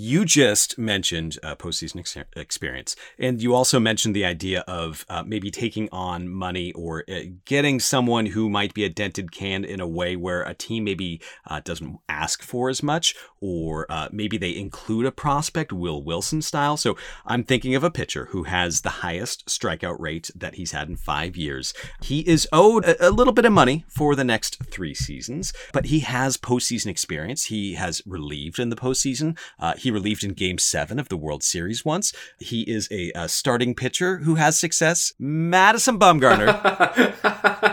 You 0.01 0.25
just 0.25 0.79
mentioned 0.79 1.41
uh, 1.43 1.57
postseason 1.57 1.99
ex- 1.99 2.17
experience, 2.37 2.95
and 3.19 3.43
you 3.43 3.53
also 3.53 3.81
mentioned 3.81 4.15
the 4.15 4.25
idea 4.25 4.61
of 4.69 5.05
uh, 5.09 5.25
maybe 5.27 5.51
taking 5.51 5.89
on 5.91 6.29
money 6.29 6.71
or 6.75 7.03
uh, 7.11 7.23
getting 7.45 7.81
someone 7.81 8.27
who 8.27 8.49
might 8.49 8.75
be 8.75 8.85
a 8.85 8.89
dented 8.89 9.33
can 9.33 9.65
in 9.65 9.81
a 9.81 9.89
way 9.89 10.15
where 10.15 10.43
a 10.43 10.55
team 10.55 10.85
maybe 10.85 11.21
uh, 11.49 11.59
doesn't 11.65 11.99
ask 12.09 12.45
for 12.45 12.71
as 12.71 12.81
much, 12.81 13.17
or 13.41 13.87
uh, 13.91 14.09
maybe 14.11 14.37
they 14.37 14.55
include 14.55 15.07
a 15.07 15.13
prospect, 15.13 15.73
Will 15.73 16.03
Wilson 16.03 16.43
style. 16.43 16.77
So 16.77 16.97
I'm 17.27 17.45
thinking 17.45 17.75
of 17.75 17.85
a 17.85 17.91
pitcher 17.91 18.27
who 18.27 18.45
has 18.45 18.81
the 18.81 18.91
highest 18.91 19.47
strikeout 19.47 19.99
rate 19.99 20.31
that 20.35 20.55
he's 20.55 20.73
had 20.73 20.89
in 20.89 20.97
five 20.97 21.37
years. 21.37 21.75
He 22.03 22.21
is 22.21 22.49
owed 22.53 22.85
a, 22.85 23.09
a 23.09 23.11
little 23.11 23.33
bit 23.33 23.45
of 23.45 23.53
money 23.53 23.85
for 23.89 24.15
the 24.15 24.25
next 24.25 24.63
three 24.65 24.95
seasons, 24.95 25.53
but 25.73 25.87
he 25.87 26.01
has 26.01 26.37
postseason 26.37 26.87
experience. 26.87 27.45
He 27.45 27.75
has 27.75 28.03
relieved 28.07 28.59
in 28.59 28.71
the 28.71 28.77
postseason. 28.77 29.39
Uh, 29.59 29.75
he 29.75 29.91
relieved 29.91 30.25
in 30.25 30.33
Game 30.33 30.59
Seven 30.59 30.99
of 30.99 31.09
the 31.09 31.17
World 31.17 31.43
Series 31.43 31.85
once. 31.85 32.13
He 32.39 32.63
is 32.63 32.89
a, 32.91 33.13
a 33.15 33.29
starting 33.29 33.75
pitcher 33.75 34.19
who 34.19 34.37
has 34.37 34.59
success. 34.59 35.13
Madison 35.19 35.99
Bumgarner. 35.99 36.47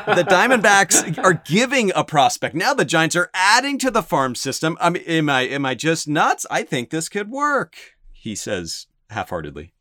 the 0.06 0.24
Diamondbacks 0.30 1.24
are 1.24 1.34
giving 1.34 1.92
a 1.96 2.04
prospect. 2.04 2.56
Now 2.56 2.74
the 2.74 2.86
Giants 2.86 3.16
are 3.16 3.30
adding 3.34 3.78
to 3.80 3.92
the 3.92 4.04
farm 4.04 4.36
system. 4.36 4.78
I 4.80 4.90
mean, 4.90 5.04
am 5.04 5.30
I 5.30 5.44
am 5.56 5.66
I 5.66 5.74
just 5.74 6.08
nuts? 6.08 6.46
I 6.52 6.64
think 6.64 6.90
this 6.90 7.10
could 7.10 7.30
work. 7.30 7.76
He 8.12 8.36
says 8.36 8.88
half-heartedly. 9.10 9.74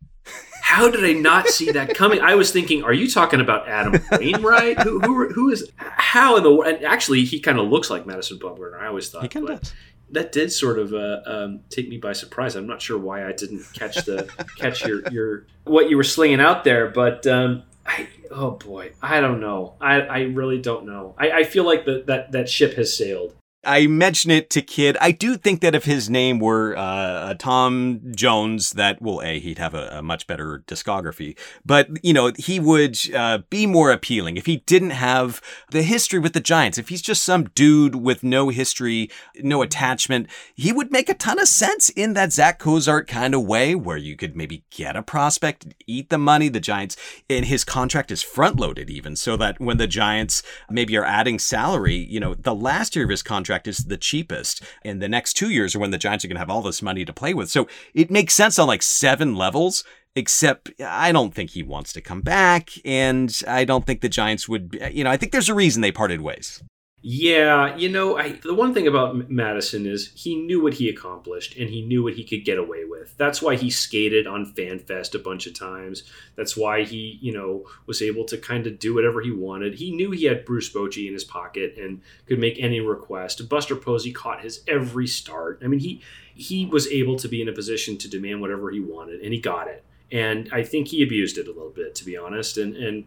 How 0.63 0.91
did 0.91 1.05
I 1.05 1.13
not 1.13 1.49
see 1.49 1.71
that 1.73 1.95
coming? 1.95 2.21
I 2.21 2.35
was 2.35 2.51
thinking, 2.51 2.83
are 2.83 2.93
you 2.93 3.11
talking 3.11 3.41
about 3.41 3.69
Adam 3.69 4.01
Wainwright? 4.13 4.81
who, 4.81 5.01
who, 5.01 5.29
who 5.29 5.51
is, 5.51 5.71
how 5.77 6.37
in 6.37 6.43
the 6.43 6.55
world? 6.55 6.75
And 6.75 6.85
actually, 6.85 7.25
he 7.25 7.39
kind 7.39 7.59
of 7.59 7.69
looks 7.69 7.91
like 7.91 8.07
Madison 8.07 8.39
Bumgarner. 8.39 8.81
I 8.81 8.87
always 8.87 9.11
thought. 9.11 9.23
He 9.23 9.29
kind 9.29 9.49
of 9.49 9.61
does 9.61 9.75
that 10.11 10.33
did 10.33 10.53
sort 10.53 10.79
of 10.79 10.95
uh, 10.95 11.21
um, 11.27 11.61
take 11.71 11.89
me 11.89 11.99
by 11.99 12.13
surprise. 12.13 12.57
I'm 12.57 12.67
not 12.67 12.81
sure 12.81 12.99
why 12.99 13.27
I 13.27 13.33
didn't 13.33 13.65
catch 13.73 14.05
the 14.05 14.29
catch 14.57 14.85
your 14.85 15.07
your 15.11 15.47
what 15.65 15.91
you 15.91 15.97
were 15.97 16.05
slinging 16.05 16.41
out 16.41 16.65
there, 16.65 16.89
but 16.89 17.27
um, 17.27 17.65
I 17.87 18.09
oh 18.31 18.53
boy, 18.53 18.93
I 19.03 19.21
don't 19.21 19.41
know. 19.41 19.75
I, 19.81 20.01
I 20.01 20.21
really 20.23 20.61
don't 20.61 20.87
know. 20.87 21.15
I, 21.19 21.31
I 21.31 21.45
feel 21.45 21.65
like 21.65 21.85
the, 21.85 22.05
that 22.07 22.33
that 22.33 22.49
ship 22.49 22.75
has 22.75 22.97
sailed. 22.97 23.35
I 23.67 23.87
mention 23.87 24.31
it 24.31 24.51
to 24.51 24.63
Kid. 24.63 24.97
I 25.01 25.11
do 25.11 25.37
think 25.37 25.61
that 25.61 25.75
if 25.75 25.85
his 25.85 26.11
name 26.11 26.39
were 26.39 26.77
uh, 26.77 27.35
Tom 27.39 28.01
Jones, 28.15 28.73
that 28.73 29.01
well, 29.01 29.21
a 29.23 29.39
he'd 29.39 29.59
have 29.59 29.75
a, 29.75 29.99
a, 29.99 30.03
much 30.03 30.27
better 30.27 30.63
discography. 30.67 31.37
But 31.65 31.89
you 32.05 32.13
know, 32.13 32.33
he 32.37 32.61
would 32.61 32.99
uh, 33.15 33.39
be 33.51 33.67
more 33.67 33.91
appealing 33.91 34.37
if 34.37 34.47
he 34.47 34.59
didn't 34.59 34.91
have 34.91 35.41
the 35.71 35.83
history 35.83 36.19
with 36.19 36.33
the 36.33 36.41
Giants. 36.41 36.79
If 36.79 36.89
he's 36.89 37.03
just 37.03 37.23
some 37.23 37.45
dude 37.55 37.97
with 37.97 38.23
no 38.23 38.49
history, 38.49 39.11
no 39.41 39.63
attachment, 39.63 40.29
he 40.55 40.73
would 40.73 40.93
make 40.93 41.09
a 41.09 41.15
ton 41.15 41.39
of 41.39 41.49
sense 41.49 41.89
in 41.91 42.15
that 42.15 42.33
Zach 42.33 42.59
Cozart 42.59 43.09
kind 43.09 43.35
of 43.35 43.45
way, 43.45 43.75
where 43.75 43.97
you 43.97 44.17
could 44.17 44.37
maybe 44.37 44.65
get 44.71 44.97
a 44.97 45.03
prospect, 45.03 45.67
eat 45.87 46.11
the 46.11 46.19
money. 46.19 46.49
The 46.49 46.61
Giants, 46.61 46.97
and 47.31 47.47
his 47.47 47.65
contract 47.65 48.11
is 48.11 48.23
front 48.23 48.61
loaded 48.61 48.91
even, 48.91 49.17
so 49.17 49.37
that 49.37 49.61
when 49.61 49.77
the 49.77 49.87
Giants 49.87 50.43
maybe 50.71 50.97
are 50.97 51.05
adding 51.05 51.39
salary, 51.39 51.97
you 51.97 52.21
know, 52.21 52.35
the 52.35 52.55
last 52.55 52.95
year 52.95 53.05
of 53.05 53.11
his 53.11 53.23
contract 53.23 53.54
contract 53.55 53.69
is 53.69 53.85
the 53.85 53.97
cheapest. 53.97 54.63
And 54.85 55.01
the 55.01 55.09
next 55.09 55.35
two 55.35 55.51
years 55.51 55.75
are 55.75 55.79
when 55.79 55.91
the 55.91 55.99
Giants 55.99 56.25
are 56.25 56.29
going 56.29 56.37
to 56.37 56.41
have 56.41 56.51
all 56.51 56.63
this 56.63 56.83
money 56.83 57.05
to 57.05 57.13
play 57.13 57.35
with. 57.35 57.51
So 57.51 57.69
it 57.95 58.11
makes 58.11 58.35
sense 58.35 58.59
on 58.59 58.67
like 58.67 58.83
seven 58.83 59.37
levels 59.37 59.85
except 60.17 60.71
I 60.81 61.11
don't 61.13 61.35
think 61.35 61.51
he 61.51 61.63
wants 61.63 61.93
to 61.95 62.01
come 62.01 62.21
back. 62.21 62.71
And 62.85 63.35
I 63.49 63.65
don't 63.65 63.85
think 63.85 64.01
the 64.01 64.09
Giants 64.09 64.49
would, 64.49 64.79
you 64.93 65.05
know, 65.05 65.11
I 65.11 65.17
think 65.17 65.33
there's 65.33 65.49
a 65.49 65.55
reason 65.55 65.83
they 65.83 65.93
parted 65.93 66.21
ways. 66.21 66.63
Yeah, 67.07 67.77
you 67.77 67.91
know, 67.91 68.17
I, 68.17 68.33
the 68.43 68.55
one 68.55 68.73
thing 68.73 68.87
about 68.87 69.29
Madison 69.29 69.85
is 69.85 70.11
he 70.15 70.37
knew 70.37 70.63
what 70.63 70.73
he 70.73 70.89
accomplished 70.89 71.55
and 71.55 71.69
he 71.69 71.83
knew 71.83 72.03
what 72.03 72.15
he 72.15 72.25
could 72.25 72.47
get 72.47 72.57
away 72.57 72.87
with. 72.87 73.15
That's 73.19 73.43
why 73.43 73.57
he 73.57 73.69
skated 73.69 74.27
on 74.27 74.55
FanFest 74.55 75.15
a 75.15 75.19
bunch 75.19 75.47
of 75.47 75.53
times. 75.53 76.05
That's 76.35 76.57
why 76.57 76.85
he, 76.85 77.19
you 77.21 77.31
know, 77.31 77.67
was 77.85 78.01
able 78.01 78.25
to 78.25 78.39
kind 78.39 78.67
of 78.67 78.79
do 78.79 78.95
whatever 78.95 79.21
he 79.21 79.31
wanted. 79.31 79.75
He 79.75 79.95
knew 79.95 80.13
he 80.13 80.25
had 80.25 80.47
Bruce 80.47 80.73
Bochy 80.73 81.07
in 81.07 81.13
his 81.13 81.25
pocket 81.25 81.77
and 81.77 82.01
could 82.25 82.39
make 82.39 82.59
any 82.59 82.81
request. 82.81 83.47
Buster 83.51 83.77
Posey 83.77 84.11
caught 84.11 84.41
his 84.41 84.63
every 84.67 85.07
start. 85.07 85.61
I 85.63 85.67
mean, 85.67 85.81
he 85.81 86.01
he 86.35 86.65
was 86.65 86.87
able 86.87 87.17
to 87.17 87.29
be 87.29 87.43
in 87.43 87.51
a 87.51 87.53
position 87.53 87.99
to 87.99 88.09
demand 88.09 88.41
whatever 88.41 88.71
he 88.71 88.81
wanted, 88.81 89.21
and 89.21 89.35
he 89.35 89.41
got 89.41 89.69
it. 89.69 89.85
And 90.11 90.49
I 90.55 90.63
think 90.63 90.89
he 90.89 91.03
abused 91.03 91.37
it 91.37 91.49
a 91.49 91.53
little 91.53 91.69
bit, 91.69 91.95
to 91.97 92.05
be 92.07 92.17
honest. 92.17 92.57
And 92.57 92.75
and 92.75 93.05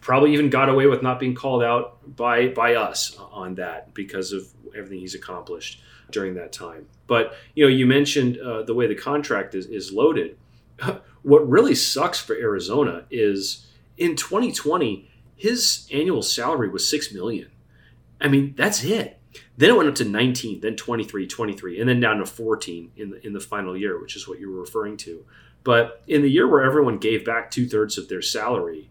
probably 0.00 0.32
even 0.32 0.50
got 0.50 0.68
away 0.68 0.86
with 0.86 1.02
not 1.02 1.18
being 1.18 1.34
called 1.34 1.62
out 1.62 2.16
by 2.16 2.48
by 2.48 2.74
us 2.74 3.16
on 3.18 3.54
that 3.56 3.94
because 3.94 4.32
of 4.32 4.46
everything 4.76 5.00
he's 5.00 5.14
accomplished 5.14 5.82
during 6.10 6.34
that 6.34 6.52
time. 6.52 6.86
But 7.06 7.34
you 7.54 7.64
know, 7.64 7.70
you 7.70 7.86
mentioned 7.86 8.38
uh, 8.38 8.62
the 8.62 8.74
way 8.74 8.86
the 8.86 8.94
contract 8.94 9.54
is, 9.54 9.66
is 9.66 9.92
loaded. 9.92 10.36
what 11.22 11.48
really 11.48 11.74
sucks 11.74 12.20
for 12.20 12.34
Arizona 12.34 13.04
is 13.10 13.66
in 13.96 14.16
2020 14.16 15.08
his 15.38 15.88
annual 15.92 16.20
salary 16.20 16.68
was 16.68 16.88
6 16.90 17.14
million. 17.14 17.48
I 18.20 18.28
mean, 18.28 18.54
that's 18.56 18.82
it. 18.82 19.18
Then 19.56 19.70
it 19.70 19.76
went 19.76 19.88
up 19.88 19.94
to 19.96 20.04
19, 20.04 20.60
then 20.60 20.74
23, 20.74 21.26
23, 21.26 21.80
and 21.80 21.88
then 21.88 22.00
down 22.00 22.18
to 22.18 22.26
14 22.26 22.90
in 22.96 23.10
the 23.10 23.24
in 23.26 23.32
the 23.32 23.40
final 23.40 23.76
year, 23.76 24.00
which 24.00 24.16
is 24.16 24.26
what 24.26 24.40
you 24.40 24.50
were 24.50 24.60
referring 24.60 24.96
to. 24.98 25.24
But 25.62 26.02
in 26.08 26.22
the 26.22 26.30
year 26.30 26.48
where 26.48 26.64
everyone 26.64 26.98
gave 26.98 27.24
back 27.24 27.50
two 27.50 27.68
thirds 27.68 27.98
of 27.98 28.08
their 28.08 28.22
salary, 28.22 28.90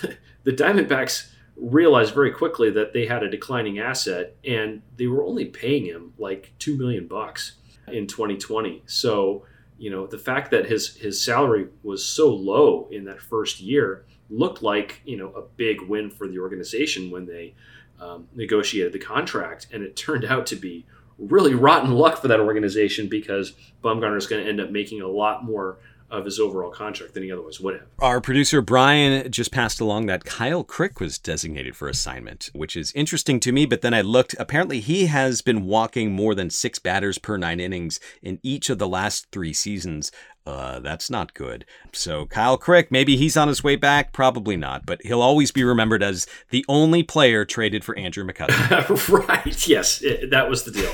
the 0.44 0.52
Diamondbacks 0.52 1.30
realized 1.56 2.14
very 2.14 2.30
quickly 2.30 2.70
that 2.70 2.92
they 2.92 3.06
had 3.06 3.22
a 3.22 3.30
declining 3.30 3.78
asset, 3.78 4.36
and 4.44 4.82
they 4.96 5.06
were 5.06 5.24
only 5.24 5.46
paying 5.46 5.84
him 5.84 6.12
like 6.18 6.52
two 6.58 6.76
million 6.76 7.06
bucks 7.06 7.56
in 7.88 8.06
2020. 8.06 8.82
So 8.86 9.44
you 9.78 9.90
know 9.90 10.06
the 10.06 10.18
fact 10.18 10.50
that 10.52 10.66
his 10.66 10.96
his 10.96 11.22
salary 11.22 11.68
was 11.82 12.04
so 12.04 12.32
low 12.32 12.88
in 12.90 13.04
that 13.04 13.20
first 13.20 13.60
year 13.60 14.04
looked 14.30 14.62
like 14.62 15.02
you 15.04 15.16
know 15.16 15.32
a 15.32 15.42
big 15.42 15.82
win 15.82 16.10
for 16.10 16.28
the 16.28 16.38
organization 16.38 17.10
when 17.10 17.26
they 17.26 17.54
um, 18.00 18.28
negotiated 18.34 18.92
the 18.92 18.98
contract, 18.98 19.68
and 19.72 19.82
it 19.82 19.96
turned 19.96 20.24
out 20.24 20.46
to 20.46 20.56
be 20.56 20.86
really 21.18 21.54
rotten 21.54 21.92
luck 21.92 22.20
for 22.20 22.28
that 22.28 22.40
organization 22.40 23.08
because 23.08 23.52
Bumgarner 23.82 24.16
is 24.16 24.26
going 24.26 24.42
to 24.42 24.48
end 24.48 24.60
up 24.60 24.70
making 24.70 25.02
a 25.02 25.06
lot 25.06 25.44
more 25.44 25.78
of 26.12 26.26
his 26.26 26.38
overall 26.38 26.70
contract 26.70 27.14
than 27.14 27.22
he 27.22 27.32
otherwise 27.32 27.58
would 27.58 27.74
have. 27.74 27.86
Our 27.98 28.20
producer 28.20 28.60
Brian 28.60 29.32
just 29.32 29.50
passed 29.50 29.80
along 29.80 30.06
that 30.06 30.24
Kyle 30.24 30.62
Crick 30.62 31.00
was 31.00 31.18
designated 31.18 31.74
for 31.74 31.88
assignment, 31.88 32.50
which 32.52 32.76
is 32.76 32.92
interesting 32.92 33.40
to 33.40 33.50
me. 33.50 33.64
But 33.64 33.80
then 33.80 33.94
I 33.94 34.02
looked, 34.02 34.36
apparently, 34.38 34.80
he 34.80 35.06
has 35.06 35.40
been 35.40 35.64
walking 35.64 36.12
more 36.12 36.34
than 36.34 36.50
six 36.50 36.78
batters 36.78 37.18
per 37.18 37.38
nine 37.38 37.58
innings 37.58 37.98
in 38.20 38.38
each 38.42 38.68
of 38.68 38.78
the 38.78 38.88
last 38.88 39.26
three 39.32 39.54
seasons 39.54 40.12
uh, 40.44 40.80
that's 40.80 41.08
not 41.08 41.34
good. 41.34 41.64
So 41.92 42.26
Kyle 42.26 42.56
Crick, 42.56 42.90
maybe 42.90 43.16
he's 43.16 43.36
on 43.36 43.48
his 43.48 43.62
way 43.62 43.76
back. 43.76 44.12
Probably 44.12 44.56
not, 44.56 44.84
but 44.84 45.00
he'll 45.02 45.22
always 45.22 45.52
be 45.52 45.62
remembered 45.62 46.02
as 46.02 46.26
the 46.50 46.64
only 46.68 47.02
player 47.02 47.44
traded 47.44 47.84
for 47.84 47.96
Andrew 47.96 48.24
McCutchen. 48.26 49.28
right? 49.28 49.68
Yes, 49.68 50.02
it, 50.02 50.30
that 50.30 50.48
was 50.48 50.64
the 50.64 50.72
deal. 50.72 50.92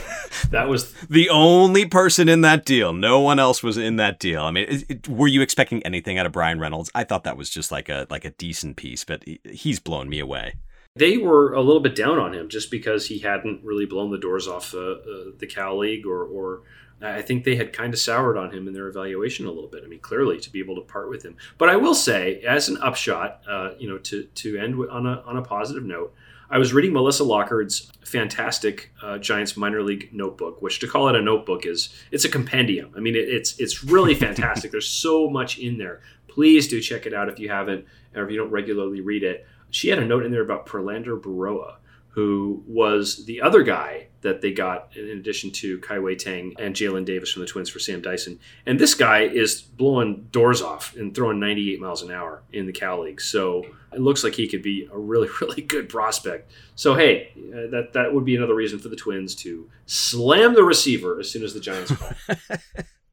That 0.50 0.68
was 0.68 0.92
the 1.10 1.30
only 1.30 1.86
person 1.86 2.28
in 2.28 2.42
that 2.42 2.66
deal. 2.66 2.92
No 2.92 3.20
one 3.20 3.38
else 3.38 3.62
was 3.62 3.78
in 3.78 3.96
that 3.96 4.18
deal. 4.18 4.42
I 4.42 4.50
mean, 4.50 4.66
it, 4.68 4.84
it, 4.90 5.08
were 5.08 5.28
you 5.28 5.40
expecting 5.40 5.82
anything 5.82 6.18
out 6.18 6.26
of 6.26 6.32
Bryan 6.32 6.60
Reynolds? 6.60 6.90
I 6.94 7.04
thought 7.04 7.24
that 7.24 7.38
was 7.38 7.48
just 7.48 7.72
like 7.72 7.88
a 7.88 8.06
like 8.10 8.26
a 8.26 8.30
decent 8.30 8.76
piece, 8.76 9.04
but 9.04 9.24
he's 9.44 9.80
blown 9.80 10.08
me 10.08 10.18
away 10.18 10.54
they 10.96 11.16
were 11.16 11.52
a 11.52 11.62
little 11.62 11.80
bit 11.80 11.94
down 11.94 12.18
on 12.18 12.34
him 12.34 12.48
just 12.48 12.70
because 12.70 13.06
he 13.06 13.20
hadn't 13.20 13.64
really 13.64 13.86
blown 13.86 14.10
the 14.10 14.18
doors 14.18 14.48
off 14.48 14.74
uh, 14.74 14.78
uh, 14.78 15.24
the 15.38 15.46
Cal 15.46 15.78
League 15.78 16.04
or, 16.04 16.24
or 16.24 16.62
I 17.00 17.22
think 17.22 17.44
they 17.44 17.56
had 17.56 17.72
kind 17.72 17.94
of 17.94 18.00
soured 18.00 18.36
on 18.36 18.52
him 18.52 18.66
in 18.66 18.74
their 18.74 18.88
evaluation 18.88 19.46
a 19.46 19.52
little 19.52 19.70
bit. 19.70 19.84
I 19.84 19.86
mean, 19.86 20.00
clearly 20.00 20.38
to 20.40 20.50
be 20.50 20.58
able 20.58 20.74
to 20.76 20.80
part 20.80 21.08
with 21.08 21.22
him. 21.22 21.36
But 21.56 21.68
I 21.68 21.76
will 21.76 21.94
say, 21.94 22.40
as 22.40 22.68
an 22.68 22.78
upshot, 22.78 23.42
uh, 23.48 23.70
you 23.78 23.88
know, 23.88 23.98
to 23.98 24.24
to 24.24 24.58
end 24.58 24.74
on 24.90 25.06
a 25.06 25.22
on 25.24 25.36
a 25.36 25.42
positive 25.42 25.84
note, 25.84 26.14
I 26.50 26.58
was 26.58 26.72
reading 26.72 26.92
Melissa 26.92 27.24
Lockard's 27.24 27.92
fantastic 28.04 28.92
uh, 29.02 29.18
Giants 29.18 29.56
minor 29.56 29.82
league 29.82 30.10
notebook, 30.12 30.60
which 30.60 30.80
to 30.80 30.88
call 30.88 31.08
it 31.08 31.14
a 31.14 31.22
notebook 31.22 31.66
is 31.66 31.90
it's 32.10 32.24
a 32.24 32.28
compendium. 32.28 32.92
I 32.96 33.00
mean, 33.00 33.14
it, 33.14 33.28
it's 33.28 33.58
it's 33.60 33.84
really 33.84 34.14
fantastic. 34.26 34.70
There's 34.72 34.88
so 34.88 35.30
much 35.30 35.58
in 35.58 35.78
there. 35.78 36.00
Please 36.26 36.68
do 36.68 36.80
check 36.80 37.06
it 37.06 37.14
out 37.14 37.28
if 37.28 37.38
you 37.38 37.48
haven't, 37.48 37.84
or 38.14 38.24
if 38.24 38.30
you 38.30 38.38
don't 38.38 38.50
regularly 38.50 39.00
read 39.00 39.22
it. 39.22 39.46
She 39.70 39.88
had 39.88 39.98
a 39.98 40.04
note 40.04 40.24
in 40.24 40.32
there 40.32 40.42
about 40.42 40.66
Prelander 40.66 41.20
Berroa 41.20 41.76
who 42.08 42.62
was 42.66 43.26
the 43.26 43.40
other 43.40 43.62
guy 43.62 44.08
that 44.22 44.40
they 44.40 44.52
got 44.52 44.96
in 44.96 45.18
addition 45.18 45.50
to 45.52 45.78
Kai 45.78 46.00
Wei 46.00 46.16
Tang 46.16 46.54
and 46.58 46.74
Jaylin 46.74 47.04
Davis 47.04 47.30
from 47.30 47.42
the 47.42 47.46
Twins 47.46 47.70
for 47.70 47.78
Sam 47.78 48.02
Dyson. 48.02 48.40
And 48.66 48.80
this 48.80 48.94
guy 48.94 49.20
is 49.20 49.62
blowing 49.62 50.28
doors 50.32 50.60
off 50.60 50.96
and 50.96 51.14
throwing 51.14 51.38
98 51.38 51.80
miles 51.80 52.02
an 52.02 52.10
hour 52.10 52.42
in 52.52 52.66
the 52.66 52.72
Cal 52.72 53.02
League. 53.02 53.20
So 53.20 53.64
it 53.92 54.00
looks 54.00 54.24
like 54.24 54.34
he 54.34 54.48
could 54.48 54.62
be 54.62 54.88
a 54.92 54.98
really, 54.98 55.28
really 55.40 55.62
good 55.62 55.88
prospect. 55.88 56.50
So, 56.74 56.94
hey, 56.94 57.30
uh, 57.36 57.70
that, 57.70 57.90
that 57.92 58.12
would 58.12 58.24
be 58.24 58.34
another 58.34 58.54
reason 58.54 58.80
for 58.80 58.88
the 58.88 58.96
Twins 58.96 59.36
to 59.36 59.70
slam 59.86 60.54
the 60.54 60.64
receiver 60.64 61.20
as 61.20 61.30
soon 61.30 61.44
as 61.44 61.54
the 61.54 61.60
Giants 61.60 61.92
call. 61.92 62.12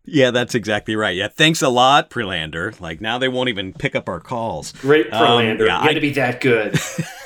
Yeah, 0.08 0.30
that's 0.32 0.54
exactly 0.54 0.96
right. 0.96 1.16
Yeah, 1.16 1.30
thanks 1.30 1.64
a 1.64 1.70
lot, 1.70 2.12
Prelander. 2.12 2.80
Like 2.80 3.02
now 3.02 3.18
they 3.18 3.28
won't 3.28 3.50
even 3.50 3.74
pick 3.74 3.96
up 3.96 4.08
our 4.08 4.20
calls. 4.20 4.72
Great 4.74 5.10
Prelander. 5.10 5.62
Um, 5.62 5.68
yeah, 5.68 5.82
you 5.82 5.88
got 5.88 5.94
to 5.94 6.00
be 6.00 6.12
that 6.12 6.42
good. 6.42 6.78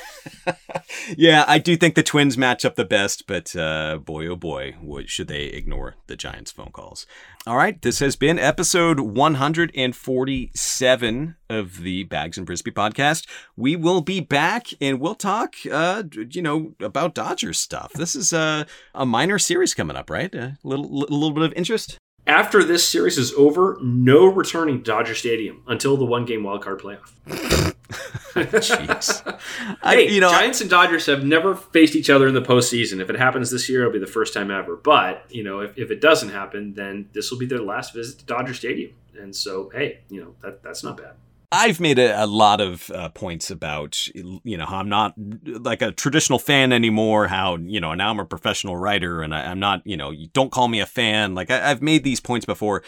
yeah, 1.18 1.46
I 1.48 1.60
do 1.60 1.78
think 1.78 1.96
the 1.96 2.04
Twins 2.04 2.38
match 2.38 2.66
up 2.66 2.76
the 2.76 2.86
best, 2.86 3.26
but 3.28 3.56
uh, 3.56 3.98
boy, 3.98 4.28
oh 4.28 4.36
boy, 4.36 4.76
should 5.06 5.28
they 5.28 5.44
ignore 5.44 5.96
the 6.08 6.16
Giants' 6.16 6.52
phone 6.52 6.72
calls. 6.72 7.06
All 7.48 7.58
right, 7.58 7.82
this 7.82 8.00
has 8.00 8.16
been 8.16 8.38
episode 8.38 9.00
147 9.00 11.36
of 11.50 11.82
the 11.82 12.04
Baggs 12.04 12.38
and 12.38 12.46
Brisbee 12.46 12.72
podcast. 12.72 13.28
We 13.56 13.76
will 13.76 14.02
be 14.02 14.20
back 14.20 14.68
and 14.82 15.00
we'll 15.00 15.16
talk, 15.16 15.56
uh, 15.72 16.04
you 16.12 16.42
know, 16.42 16.74
about 16.80 17.16
Dodgers 17.16 17.60
stuff. 17.60 17.94
This 17.94 18.16
is 18.16 18.34
a, 18.34 18.68
a 18.94 19.06
minor 19.06 19.40
series 19.40 19.74
coming 19.74 19.96
up, 19.96 20.10
right? 20.10 20.34
A 20.36 20.58
little, 20.64 20.86
a 20.86 21.14
little 21.14 21.32
bit 21.32 21.44
of 21.44 21.54
interest. 21.54 21.98
After 22.28 22.64
this 22.64 22.88
series 22.88 23.18
is 23.18 23.34
over, 23.34 23.80
no 23.82 24.28
returning 24.28 24.84
Dodger 24.84 25.16
Stadium 25.16 25.64
until 25.68 25.98
the 25.98 26.06
one 26.06 26.26
game 26.26 26.44
wildcard 26.44 26.80
playoff. 26.80 27.74
Jeez. 28.34 29.40
I, 29.82 29.96
hey, 29.96 30.10
you 30.10 30.22
know, 30.22 30.30
Giants 30.30 30.62
and 30.62 30.70
Dodgers 30.70 31.08
have 31.08 31.24
never 31.24 31.56
faced 31.56 31.96
each 31.96 32.10
other 32.10 32.28
in 32.28 32.34
the 32.34 32.42
postseason. 32.42 33.02
If 33.02 33.10
it 33.10 33.16
happens 33.16 33.50
this 33.50 33.68
year, 33.68 33.82
it'll 33.82 33.94
be 33.94 34.00
the 34.00 34.08
first 34.08 34.34
time 34.34 34.52
ever. 34.52 34.76
But, 34.76 35.26
you 35.30 35.44
know, 35.44 35.62
if, 35.62 35.78
if 35.78 35.90
it 35.90 36.00
doesn't 36.00 36.30
happen, 36.30 36.76
then 36.76 37.10
this 37.14 37.32
will 37.32 37.40
be 37.40 37.48
their 37.48 37.62
last 37.62 37.94
visit 37.94 38.20
to 38.20 38.26
Dodger 38.26 38.54
Stadium. 38.54 38.94
And 39.20 39.36
so, 39.36 39.72
hey, 39.74 40.02
you 40.10 40.22
know, 40.22 40.36
that 40.42 40.62
that's 40.64 40.84
not 40.84 40.98
bad. 40.98 41.16
I've 41.52 41.80
made 41.80 41.98
a, 41.98 42.24
a 42.24 42.28
lot 42.28 42.62
of 42.62 42.92
uh, 42.92 43.10
points 43.10 43.50
about, 43.50 44.08
you 44.14 44.56
know, 44.56 44.66
how 44.66 44.78
I'm 44.78 44.90
not 44.90 45.16
like 45.44 45.82
a 45.82 45.92
traditional 45.92 46.38
fan 46.38 46.72
anymore. 46.72 47.28
How, 47.28 47.56
you 47.58 47.82
know, 47.82 47.94
now 47.96 48.12
I'm 48.12 48.20
a 48.20 48.26
professional 48.26 48.78
writer 48.78 49.24
and 49.24 49.34
I, 49.34 49.52
am 49.52 49.60
not, 49.60 49.82
you 49.86 49.98
know, 49.98 50.14
don't 50.34 50.52
call 50.52 50.68
me 50.68 50.80
a 50.80 50.86
fan. 50.86 51.34
Like 51.34 51.50
I, 51.50 51.72
I've 51.72 51.82
made 51.82 52.04
these 52.04 52.20
points 52.20 52.46
before. 52.46 52.84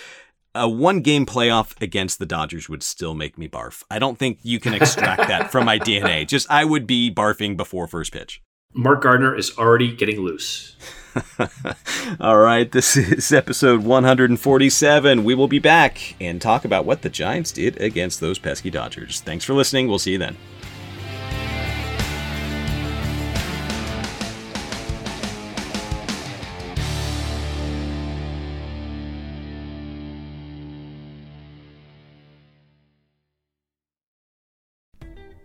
A 0.53 0.67
one 0.67 0.99
game 0.99 1.25
playoff 1.25 1.81
against 1.81 2.19
the 2.19 2.25
Dodgers 2.25 2.67
would 2.67 2.83
still 2.83 3.13
make 3.13 3.37
me 3.37 3.47
barf. 3.47 3.83
I 3.89 3.99
don't 3.99 4.17
think 4.17 4.39
you 4.43 4.59
can 4.59 4.73
extract 4.73 5.27
that 5.29 5.49
from 5.49 5.65
my 5.65 5.79
DNA. 5.79 6.27
Just 6.27 6.51
I 6.51 6.65
would 6.65 6.85
be 6.85 7.09
barfing 7.09 7.55
before 7.55 7.87
first 7.87 8.11
pitch. 8.11 8.41
Mark 8.73 9.01
Gardner 9.01 9.33
is 9.35 9.57
already 9.57 9.95
getting 9.95 10.19
loose. 10.19 10.75
All 12.19 12.37
right, 12.37 12.69
this 12.71 12.95
is 12.97 13.31
episode 13.31 13.83
147. 13.83 15.23
We 15.23 15.35
will 15.35 15.47
be 15.47 15.59
back 15.59 16.15
and 16.19 16.41
talk 16.41 16.65
about 16.65 16.85
what 16.85 17.01
the 17.01 17.09
Giants 17.09 17.51
did 17.51 17.79
against 17.81 18.19
those 18.19 18.39
pesky 18.39 18.69
Dodgers. 18.69 19.21
Thanks 19.21 19.45
for 19.45 19.53
listening. 19.53 19.87
We'll 19.87 19.99
see 19.99 20.13
you 20.13 20.17
then. 20.17 20.37